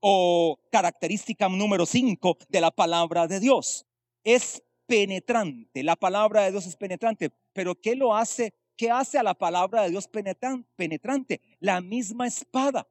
[0.00, 3.86] o característica número 5 de la palabra de Dios.
[4.24, 8.52] Es penetrante, la palabra de Dios es penetrante, pero ¿qué lo hace?
[8.76, 11.40] ¿Qué hace a la palabra de Dios penetrante?
[11.60, 12.88] La misma espada.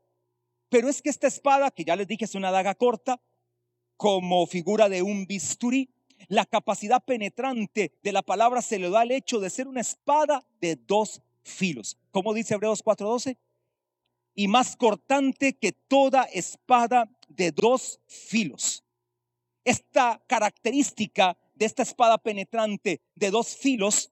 [0.70, 3.20] Pero es que esta espada, que ya les dije es una daga corta,
[3.98, 5.90] como figura de un bisturí,
[6.28, 10.46] la capacidad penetrante de la palabra se le da al hecho de ser una espada
[10.62, 11.98] de dos filos.
[12.12, 13.38] Como dice Hebreos 4:12?
[14.36, 18.84] Y más cortante que toda espada de dos filos.
[19.64, 24.12] Esta característica de esta espada penetrante de dos filos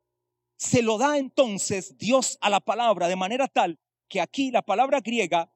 [0.58, 5.02] se lo da entonces Dios a la palabra de manera tal que aquí la palabra
[5.02, 5.52] griega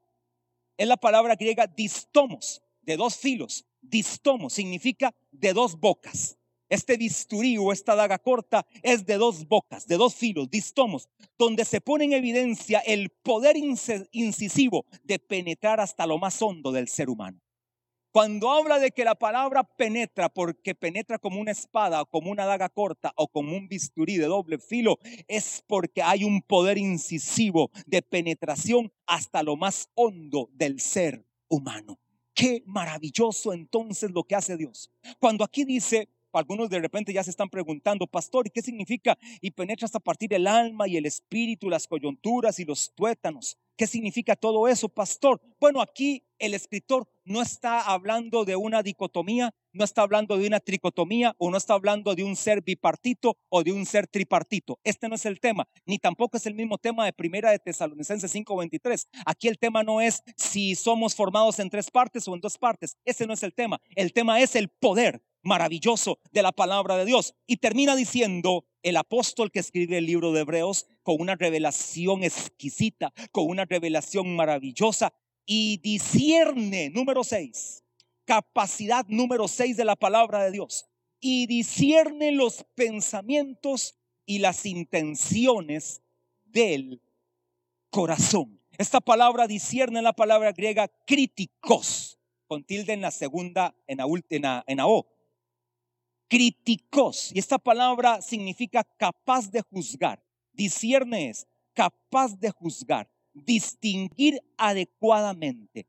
[0.77, 3.65] es la palabra griega distomos, de dos filos.
[3.81, 6.37] Distomos significa de dos bocas.
[6.71, 11.65] Este bisturí o esta daga corta es de dos bocas, de dos filos, distomos, donde
[11.65, 17.09] se pone en evidencia el poder incisivo de penetrar hasta lo más hondo del ser
[17.09, 17.41] humano.
[18.13, 22.69] Cuando habla de que la palabra penetra, porque penetra como una espada, como una daga
[22.69, 28.01] corta o como un bisturí de doble filo, es porque hay un poder incisivo de
[28.01, 31.99] penetración hasta lo más hondo del ser humano.
[32.33, 34.89] Qué maravilloso entonces lo que hace Dios.
[35.19, 39.17] Cuando aquí dice algunos de repente ya se están preguntando, pastor, ¿y qué significa?
[39.41, 43.57] Y penetra hasta partir el alma y el espíritu, las coyunturas y los tuétanos.
[43.77, 45.41] ¿Qué significa todo eso, pastor?
[45.59, 50.59] Bueno, aquí el escritor no está hablando de una dicotomía, no está hablando de una
[50.59, 54.79] tricotomía o no está hablando de un ser bipartito o de un ser tripartito.
[54.83, 58.31] Este no es el tema, ni tampoco es el mismo tema de Primera de Tesalonicenses
[58.31, 59.07] 5:23.
[59.25, 62.97] Aquí el tema no es si somos formados en tres partes o en dos partes.
[63.05, 63.81] Ese no es el tema.
[63.95, 67.33] El tema es el poder maravilloso de la palabra de Dios.
[67.47, 73.13] Y termina diciendo el apóstol que escribe el libro de Hebreos con una revelación exquisita,
[73.31, 75.13] con una revelación maravillosa
[75.45, 77.83] y discierne, número seis,
[78.25, 80.85] capacidad número seis de la palabra de Dios.
[81.19, 86.01] Y discierne los pensamientos y las intenciones
[86.45, 87.01] del
[87.89, 88.59] corazón.
[88.77, 94.63] Esta palabra discierne la palabra griega críticos, con tilde en la segunda, en la, última
[94.65, 95.05] en la O
[96.31, 97.29] críticos.
[97.35, 100.23] Y esta palabra significa capaz de juzgar.
[100.53, 105.85] Discierne es capaz de juzgar, distinguir adecuadamente,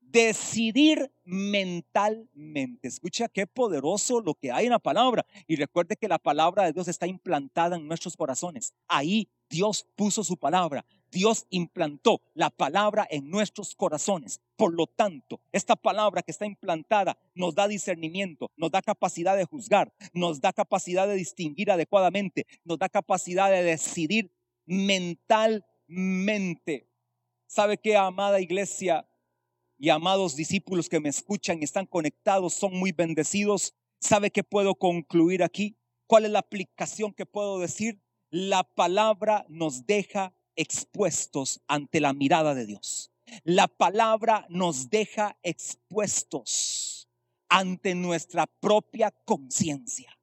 [0.00, 2.88] decidir mentalmente.
[2.88, 5.26] Escucha qué poderoso lo que hay en la palabra.
[5.46, 8.72] Y recuerde que la palabra de Dios está implantada en nuestros corazones.
[8.88, 10.86] Ahí Dios puso su palabra.
[11.12, 14.40] Dios implantó la palabra en nuestros corazones.
[14.56, 19.44] Por lo tanto, esta palabra que está implantada nos da discernimiento, nos da capacidad de
[19.44, 24.32] juzgar, nos da capacidad de distinguir adecuadamente, nos da capacidad de decidir
[24.64, 25.60] mentalmente.
[27.46, 29.06] ¿Sabe qué, amada iglesia?
[29.82, 33.74] y amados discípulos que me escuchan y están conectados, son muy bendecidos.
[33.98, 35.76] ¿Sabe qué puedo concluir aquí?
[36.06, 38.00] ¿Cuál es la aplicación que puedo decir?
[38.30, 43.10] La palabra nos deja expuestos ante la mirada de Dios.
[43.44, 47.08] La palabra nos deja expuestos
[47.48, 50.18] ante nuestra propia conciencia.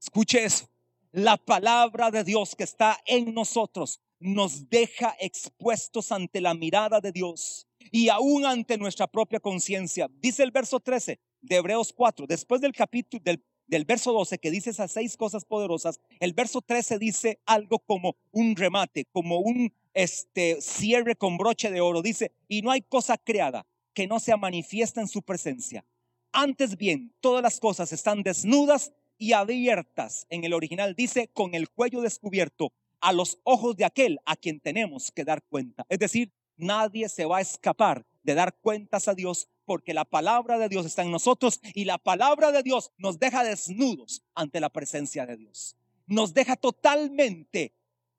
[0.00, 0.68] Escuche eso.
[1.12, 7.12] La palabra de Dios que está en nosotros nos deja expuestos ante la mirada de
[7.12, 10.08] Dios y aún ante nuestra propia conciencia.
[10.20, 14.50] Dice el verso 13 de Hebreos 4, después del capítulo del, del verso 12 que
[14.50, 19.72] dice esas seis cosas poderosas, el verso 13 dice algo como un remate, como un
[19.94, 22.02] este cierre con broche de oro.
[22.02, 25.84] Dice, y no hay cosa creada que no sea manifiesta en su presencia.
[26.32, 30.26] Antes bien, todas las cosas están desnudas y abiertas.
[30.30, 34.60] En el original dice, con el cuello descubierto a los ojos de aquel a quien
[34.60, 35.84] tenemos que dar cuenta.
[35.88, 40.58] Es decir, Nadie se va a escapar de dar cuentas a Dios porque la palabra
[40.58, 44.70] de Dios está en nosotros y la palabra de Dios nos deja desnudos ante la
[44.70, 45.76] presencia de Dios.
[46.06, 47.74] Nos deja totalmente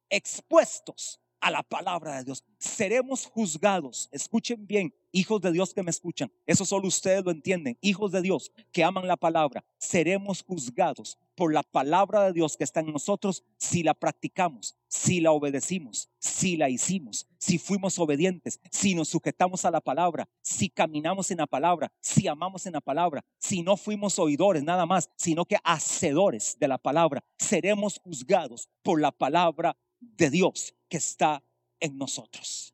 [0.10, 2.44] expuestos a la palabra de Dios.
[2.58, 4.10] Seremos juzgados.
[4.12, 6.30] Escuchen bien, hijos de Dios que me escuchan.
[6.46, 7.78] Eso solo ustedes lo entienden.
[7.80, 9.64] Hijos de Dios que aman la palabra.
[9.78, 15.22] Seremos juzgados por la palabra de Dios que está en nosotros si la practicamos, si
[15.22, 20.70] la obedecimos, si la hicimos, si fuimos obedientes, si nos sujetamos a la palabra, si
[20.70, 25.10] caminamos en la palabra, si amamos en la palabra, si no fuimos oidores nada más,
[25.16, 27.24] sino que hacedores de la palabra.
[27.38, 31.44] Seremos juzgados por la palabra de Dios que está
[31.80, 32.73] en nosotros.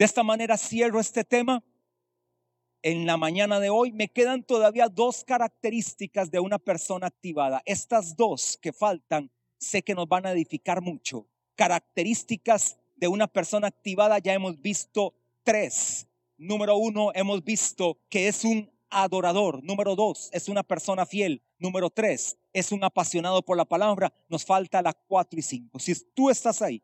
[0.00, 1.62] De esta manera cierro este tema.
[2.80, 7.60] En la mañana de hoy me quedan todavía dos características de una persona activada.
[7.66, 11.26] Estas dos que faltan sé que nos van a edificar mucho.
[11.54, 16.08] Características de una persona activada ya hemos visto tres.
[16.38, 19.62] Número uno, hemos visto que es un adorador.
[19.62, 21.42] Número dos, es una persona fiel.
[21.58, 24.10] Número tres, es un apasionado por la palabra.
[24.30, 25.78] Nos falta la cuatro y cinco.
[25.78, 26.82] Si tú estás ahí,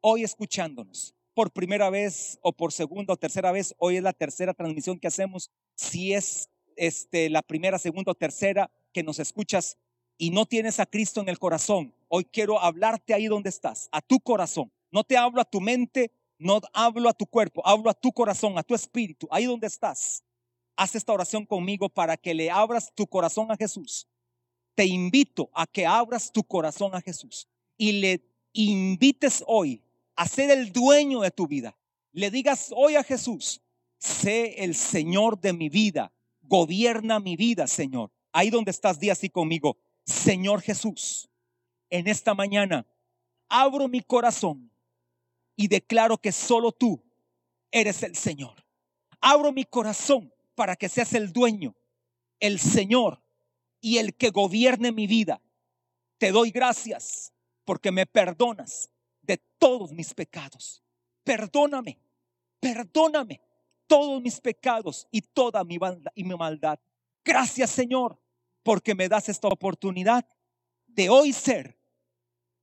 [0.00, 4.52] hoy escuchándonos, por primera vez o por segunda o tercera vez, hoy es la tercera
[4.52, 5.50] transmisión que hacemos.
[5.74, 9.78] Si es este, la primera, segunda o tercera que nos escuchas
[10.18, 14.02] y no tienes a Cristo en el corazón, hoy quiero hablarte ahí donde estás, a
[14.02, 14.70] tu corazón.
[14.90, 18.58] No te hablo a tu mente, no hablo a tu cuerpo, hablo a tu corazón,
[18.58, 20.22] a tu espíritu, ahí donde estás
[20.76, 24.06] haz esta oración conmigo para que le abras tu corazón a Jesús.
[24.74, 28.22] Te invito a que abras tu corazón a Jesús y le
[28.52, 29.82] invites hoy
[30.20, 31.74] a ser el dueño de tu vida.
[32.12, 33.62] Le digas hoy a Jesús,
[33.96, 36.12] sé el Señor de mi vida,
[36.42, 38.12] gobierna mi vida, Señor.
[38.30, 41.30] Ahí donde estás, di así conmigo, Señor Jesús,
[41.88, 42.86] en esta mañana
[43.48, 44.70] abro mi corazón
[45.56, 47.02] y declaro que solo tú
[47.70, 48.62] eres el Señor.
[49.22, 51.74] Abro mi corazón para que seas el dueño,
[52.40, 53.22] el Señor
[53.80, 55.40] y el que gobierne mi vida.
[56.18, 57.32] Te doy gracias
[57.64, 58.90] porque me perdonas
[59.22, 60.82] de todos mis pecados.
[61.24, 61.98] Perdóname,
[62.58, 63.40] perdóname
[63.86, 65.78] todos mis pecados y toda mi,
[66.14, 66.78] y mi maldad.
[67.24, 68.18] Gracias Señor
[68.62, 70.26] porque me das esta oportunidad
[70.86, 71.78] de hoy ser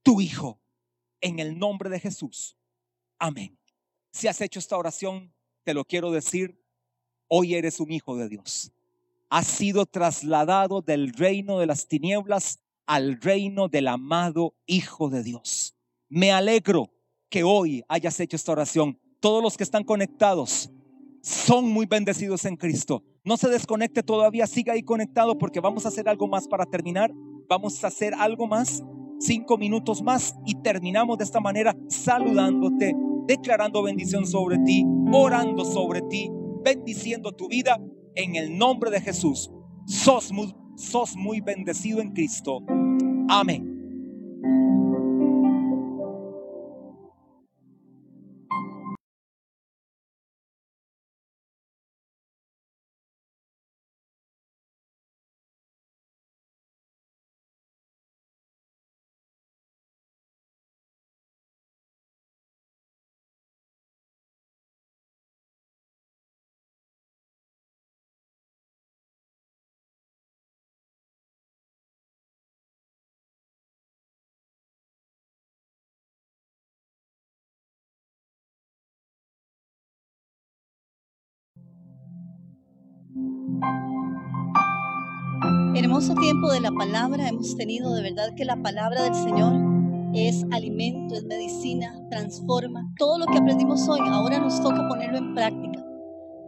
[0.04, 0.60] tu hijo
[1.22, 2.56] en el nombre de Jesús.
[3.20, 3.58] Amén.
[4.12, 5.34] Si has hecho esta oración,
[5.64, 6.64] te lo quiero decir
[7.28, 8.72] hoy eres un hijo de Dios.
[9.30, 15.67] Has sido trasladado del reino de las tinieblas al reino del amado Hijo de Dios.
[16.10, 16.92] Me alegro
[17.30, 19.00] que hoy hayas hecho esta oración.
[19.20, 20.72] Todos los que están conectados
[21.22, 23.04] son muy bendecidos en Cristo.
[23.24, 27.12] No se desconecte todavía, siga ahí conectado porque vamos a hacer algo más para terminar.
[27.50, 28.84] Vamos a hacer algo más,
[29.20, 32.94] cinco minutos más y terminamos de esta manera saludándote,
[33.26, 36.30] declarando bendición sobre ti, orando sobre ti
[36.64, 37.80] bendiciendo tu vida
[38.16, 39.50] en el nombre de Jesús.
[39.86, 40.54] Sos muy,
[41.16, 42.60] muy bendecido en Cristo.
[43.30, 43.78] Amén.
[85.76, 89.54] Hermoso tiempo de la palabra hemos tenido, de verdad que la palabra del Señor
[90.14, 92.92] es alimento, es medicina, transforma.
[92.98, 95.84] Todo lo que aprendimos hoy, ahora nos toca ponerlo en práctica.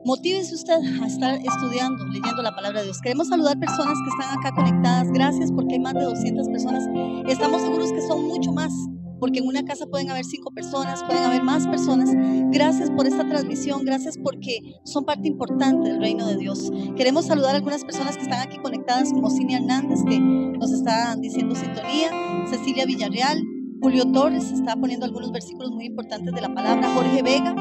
[0.05, 3.01] Motívese usted a estar estudiando, leyendo la palabra de Dios.
[3.01, 5.11] Queremos saludar personas que están acá conectadas.
[5.11, 6.87] Gracias porque hay más de 200 personas.
[7.27, 8.71] Estamos seguros que son mucho más,
[9.19, 12.09] porque en una casa pueden haber cinco personas, pueden haber más personas.
[12.51, 16.71] Gracias por esta transmisión, gracias porque son parte importante del reino de Dios.
[16.95, 21.15] Queremos saludar a algunas personas que están aquí conectadas, como Cinia Hernández, que nos está
[21.15, 22.11] diciendo sintonía,
[22.49, 23.41] Cecilia Villarreal,
[23.81, 27.55] Julio Torres está poniendo algunos versículos muy importantes de la palabra, Jorge Vega,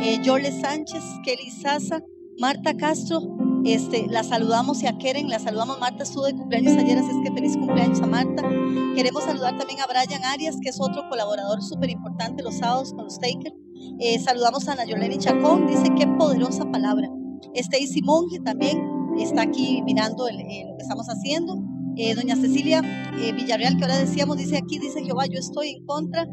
[0.00, 0.20] eh,
[0.60, 2.02] Sánchez, Kelly Sasa,
[2.38, 3.20] Marta Castro,
[3.72, 5.78] este, la saludamos y a Keren, la saludamos.
[5.78, 8.42] Marta estuvo de cumpleaños ayer, así es que feliz cumpleaños a Marta.
[8.94, 13.04] Queremos saludar también a Brian Arias, que es otro colaborador súper importante los sábados con
[13.04, 13.52] los Taker.
[13.98, 17.08] Eh, saludamos a Ana Yoleni Chacón, dice qué poderosa palabra.
[17.54, 18.78] Stacy Monge también
[19.18, 21.62] está aquí mirando lo que estamos haciendo.
[21.96, 22.82] Eh, doña Cecilia
[23.20, 26.26] eh, Villarreal, que ahora decíamos, dice aquí, dice Jehová, yo estoy en contra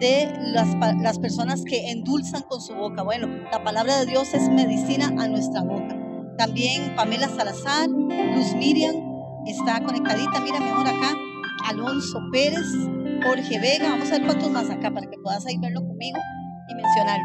[0.00, 3.02] de las, las personas que endulzan con su boca.
[3.02, 6.01] Bueno, la palabra de Dios es medicina a nuestra boca.
[6.36, 8.94] También Pamela Salazar, Luz Miriam
[9.46, 11.14] está conectadita, mira mejor acá.
[11.68, 12.66] Alonso Pérez,
[13.24, 16.18] Jorge Vega, vamos a ver cuántos más acá para que puedas ahí verlo conmigo
[16.68, 17.24] y mencionarlo.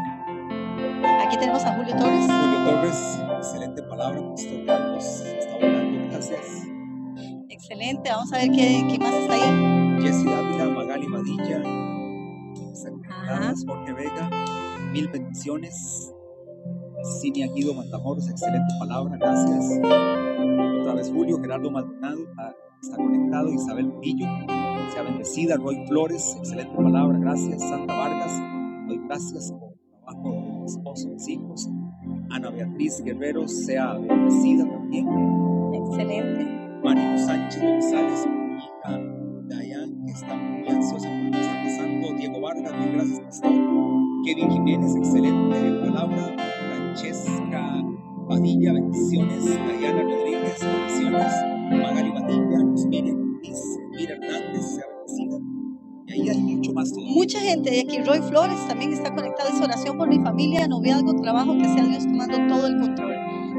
[1.26, 2.26] Aquí tenemos a Julio Torres.
[2.26, 6.66] Julio Torres, excelente palabra, Pastor Carlos, está hablando, gracias.
[7.48, 10.02] Excelente, vamos a ver qué, qué más está ahí.
[10.02, 11.62] Jessy Dávila, Magali Madilla,
[13.66, 14.30] Jorge Vega,
[14.92, 16.12] mil bendiciones.
[17.04, 19.80] Cinia Guido Matamoros, excelente palabra, gracias.
[20.80, 22.18] Otra vez Julio, Gerardo Maldonado,
[22.82, 24.26] está conectado, Isabel Murillo,
[24.92, 27.60] sea bendecida, Roy Flores, excelente palabra, gracias.
[27.60, 28.32] Santa Vargas,
[28.88, 31.68] doy gracias por el trabajo de mi esposo, mis hijos.
[32.30, 35.08] Ana Beatriz Guerrero, sea bendecida también.
[35.74, 36.58] Excelente.
[36.82, 39.00] Mario Sánchez González, mi hija
[39.48, 42.14] Dayan, que está muy ansiosa por lo que está pasando.
[42.16, 43.52] Diego Vargas, mil gracias, pastor.
[44.24, 46.47] Kevin Jiménez, excelente palabra.
[46.98, 47.84] Francesca
[48.28, 49.44] Padilla, bendiciones.
[49.44, 51.32] Dayana Rodríguez, bendiciones.
[51.70, 53.40] Magali Padilla, Miren,
[53.92, 54.80] Mira Hernández.
[56.06, 56.90] Y ahí hay mucho más.
[56.96, 59.48] Mucha gente de aquí, Roy Flores también está conectado.
[59.48, 63.14] Es oración por mi familia, noviazgo, trabajo, que sea Dios tomando todo el control.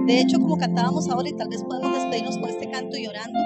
[0.05, 3.39] De hecho, como cantábamos ahora, y tal vez podemos despedirnos con este canto llorando,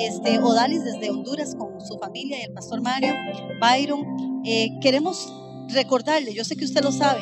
[0.00, 3.14] este, Odalis desde Honduras con su familia y el pastor Mario,
[3.60, 5.32] Byron, eh, queremos
[5.68, 7.20] recordarle, yo sé que usted lo sabe,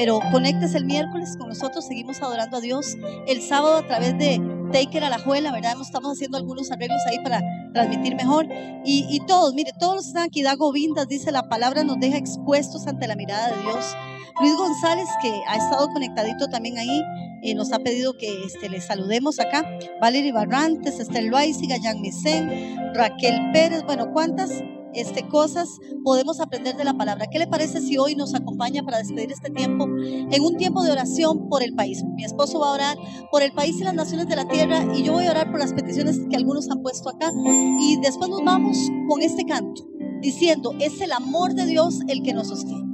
[0.00, 2.96] pero conéctese el miércoles con nosotros, seguimos adorando a Dios.
[3.26, 4.40] El sábado a través de
[4.72, 5.74] Taker a la Juela, ¿verdad?
[5.78, 7.42] Estamos haciendo algunos arreglos ahí para
[7.74, 8.48] transmitir mejor.
[8.82, 13.06] Y, todos, mire, todos están aquí, Dago Vindas dice, la palabra nos deja expuestos ante
[13.06, 13.94] la mirada de Dios.
[14.40, 17.02] Luis González, que ha estado conectadito también ahí,
[17.42, 19.66] eh, nos ha pedido que este, le saludemos acá.
[20.00, 24.62] Valerie Barrantes, Estel Loaiziga, Jan Misen, Raquel Pérez, bueno, ¿cuántas?
[24.94, 27.26] Este, cosas podemos aprender de la palabra.
[27.30, 30.92] ¿Qué le parece si hoy nos acompaña para despedir este tiempo en un tiempo de
[30.92, 32.02] oración por el país?
[32.14, 32.96] Mi esposo va a orar
[33.30, 35.60] por el país y las naciones de la tierra y yo voy a orar por
[35.60, 37.32] las peticiones que algunos han puesto acá
[37.80, 38.76] y después nos vamos
[39.08, 42.88] con este canto diciendo, es el amor de Dios el que nos sostiene.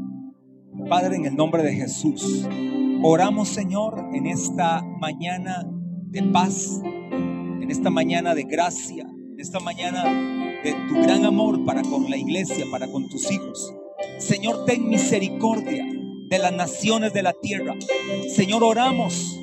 [0.88, 2.47] Padre, en el nombre de Jesús,
[3.03, 5.66] oramos Señor en esta mañana
[6.09, 10.05] de paz, en esta mañana de gracia, en esta mañana
[10.73, 13.73] tu gran amor para con la iglesia, para con tus hijos.
[14.19, 15.85] Señor, ten misericordia
[16.29, 17.75] de las naciones de la tierra.
[18.29, 19.39] Señor, oramos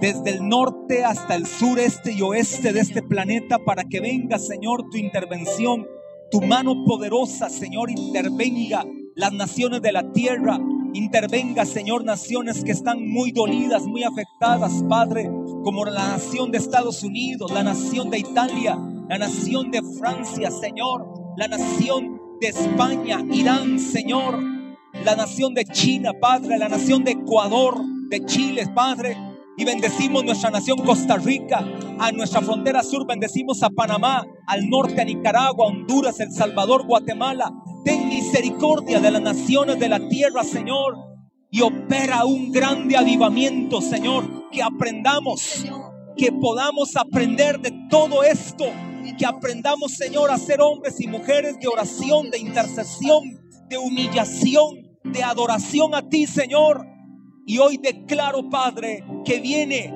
[0.00, 4.88] desde el norte hasta el sureste y oeste de este planeta para que venga, Señor,
[4.90, 5.86] tu intervención,
[6.30, 10.58] tu mano poderosa, Señor, intervenga las naciones de la tierra.
[10.92, 15.30] Intervenga, Señor, naciones que están muy dolidas, muy afectadas, Padre,
[15.62, 18.76] como la nación de Estados Unidos, la nación de Italia,
[19.10, 21.04] la nación de Francia, Señor,
[21.36, 24.38] la nación de España, Irán, Señor,
[25.04, 27.74] la nación de China, Padre, la nación de Ecuador,
[28.08, 29.16] de Chile, Padre.
[29.56, 31.66] Y bendecimos nuestra nación Costa Rica,
[31.98, 37.52] a nuestra frontera sur bendecimos a Panamá, al norte a Nicaragua, Honduras, El Salvador, Guatemala.
[37.84, 40.94] Ten misericordia de las naciones de la tierra, Señor.
[41.50, 44.48] Y opera un grande avivamiento, Señor.
[44.52, 45.66] Que aprendamos,
[46.16, 48.66] que podamos aprender de todo esto
[49.20, 55.22] que aprendamos, Señor, a ser hombres y mujeres de oración, de intercesión, de humillación, de
[55.22, 56.86] adoración a ti, Señor.
[57.44, 59.92] Y hoy declaro, Padre, que viene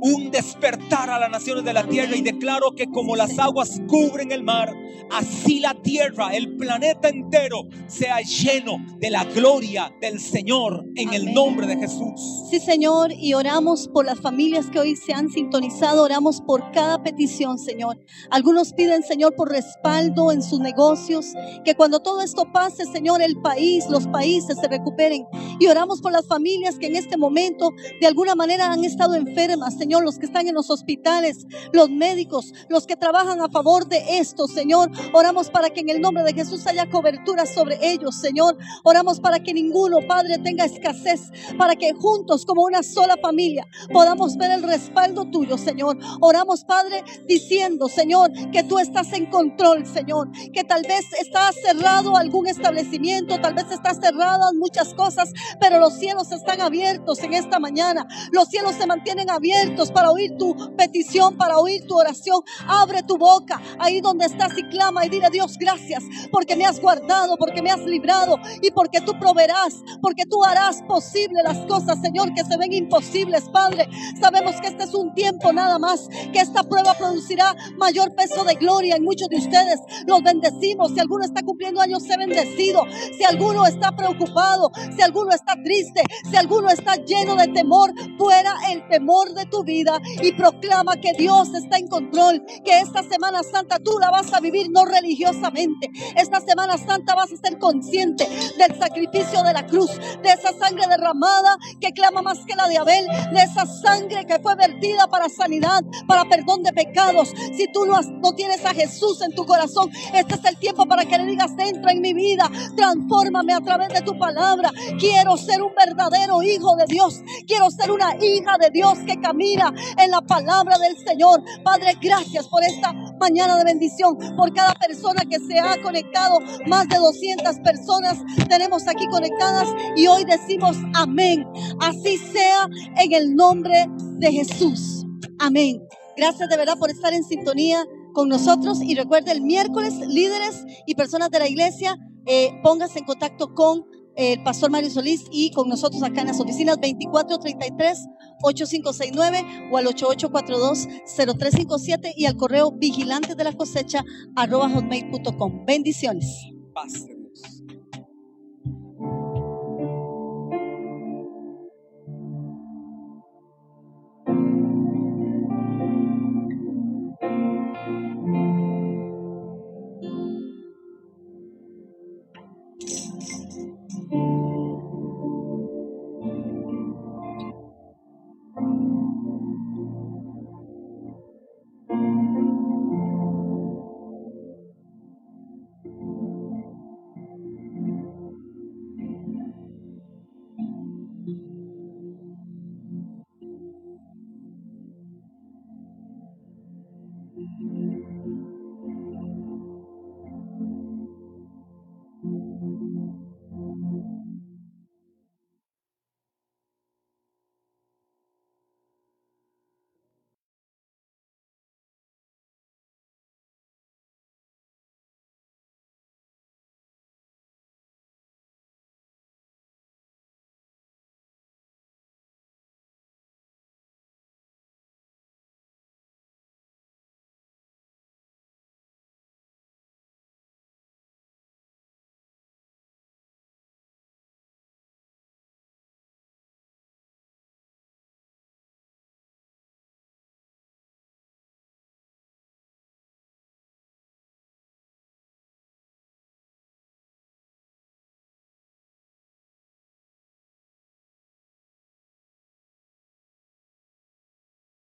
[0.00, 4.32] un despertar a las naciones de la tierra y declaro que como las aguas cubren
[4.32, 4.74] el mar,
[5.10, 11.32] así la tierra, el planeta entero, sea lleno de la gloria del Señor en el
[11.32, 12.20] nombre de Jesús.
[12.50, 17.02] Sí, Señor, y oramos por las familias que hoy se han sintonizado, oramos por cada
[17.02, 17.98] petición, Señor.
[18.30, 21.26] Algunos piden, Señor, por respaldo en sus negocios,
[21.64, 25.26] que cuando todo esto pase, Señor, el país, los países se recuperen.
[25.58, 27.70] Y oramos por las familias que en este momento
[28.00, 32.52] de alguna manera han estado enfermas, Señor, los que están en los hospitales, los médicos,
[32.68, 34.90] los que trabajan a favor de esto, Señor.
[35.12, 38.56] Oramos para que en el nombre de Jesús haya cobertura sobre ellos, Señor.
[38.84, 44.36] Oramos para que ninguno, Padre, tenga escasez, para que juntos como una sola familia podamos
[44.36, 45.98] ver el respaldo tuyo, Señor.
[46.20, 52.16] Oramos, Padre, diciendo, Señor, que tú estás en control, Señor, que tal vez está cerrado
[52.16, 57.58] algún establecimiento, tal vez está cerradas muchas cosas, pero los cielos están abiertos en esta
[57.58, 58.06] mañana.
[58.32, 62.40] Los cielos se mantienen abiertos para oír tu petición, para oír tu oración.
[62.66, 66.80] Abre tu boca ahí donde estás y clama y dile Dios gracias porque me has
[66.80, 72.00] guardado, porque me has librado y porque tú proveerás, porque tú harás posible las cosas,
[72.00, 73.88] Señor, que se ven imposibles, Padre.
[74.20, 78.54] Sabemos que este es un tiempo nada más, que esta prueba producirá mayor peso de
[78.54, 79.80] gloria en muchos de ustedes.
[80.06, 80.92] Los bendecimos.
[80.92, 82.82] Si alguno está cumpliendo años, sé bendecido.
[83.16, 88.54] Si alguno está preocupado, si alguno está triste, si alguno está lleno de temor, fuera
[88.70, 93.42] el temor de tu vida y proclama que Dios está en control, que esta Semana
[93.42, 95.90] Santa tú la vas a vivir no religiosamente.
[96.16, 99.90] Esta Semana Santa vas a ser consciente del sacrificio de la cruz,
[100.22, 104.38] de esa sangre derramada que clama más que la de Abel, de esa sangre que
[104.38, 107.32] fue vertida para sanidad, para perdón de pecados.
[107.56, 108.00] Si tú no,
[108.34, 111.92] tienes a Jesús en tu corazón, este es el tiempo para que le digas, entra
[111.92, 114.70] en mi vida, transfórmame a través de tu palabra.
[114.98, 117.20] Quiero ser un verdadero hijo de Dios.
[117.46, 119.55] Quiero ser una hija de Dios que camina
[119.98, 121.42] en la palabra del Señor.
[121.64, 126.38] Padre, gracias por esta mañana de bendición, por cada persona que se ha conectado.
[126.66, 131.46] Más de 200 personas tenemos aquí conectadas y hoy decimos amén.
[131.80, 133.86] Así sea en el nombre
[134.18, 135.04] de Jesús.
[135.38, 135.82] Amén.
[136.16, 140.94] Gracias de verdad por estar en sintonía con nosotros y recuerde el miércoles líderes y
[140.94, 141.96] personas de la iglesia
[142.26, 142.50] eh,
[142.96, 143.84] en contacto con
[144.16, 148.08] el pastor Mario Solís y con nosotros acá en las oficinas 2433
[148.42, 154.02] 8569 o al 8842-0357 y al correo vigilantes de la cosecha
[154.34, 155.64] arroba hotmail.com.
[155.64, 156.26] Bendiciones.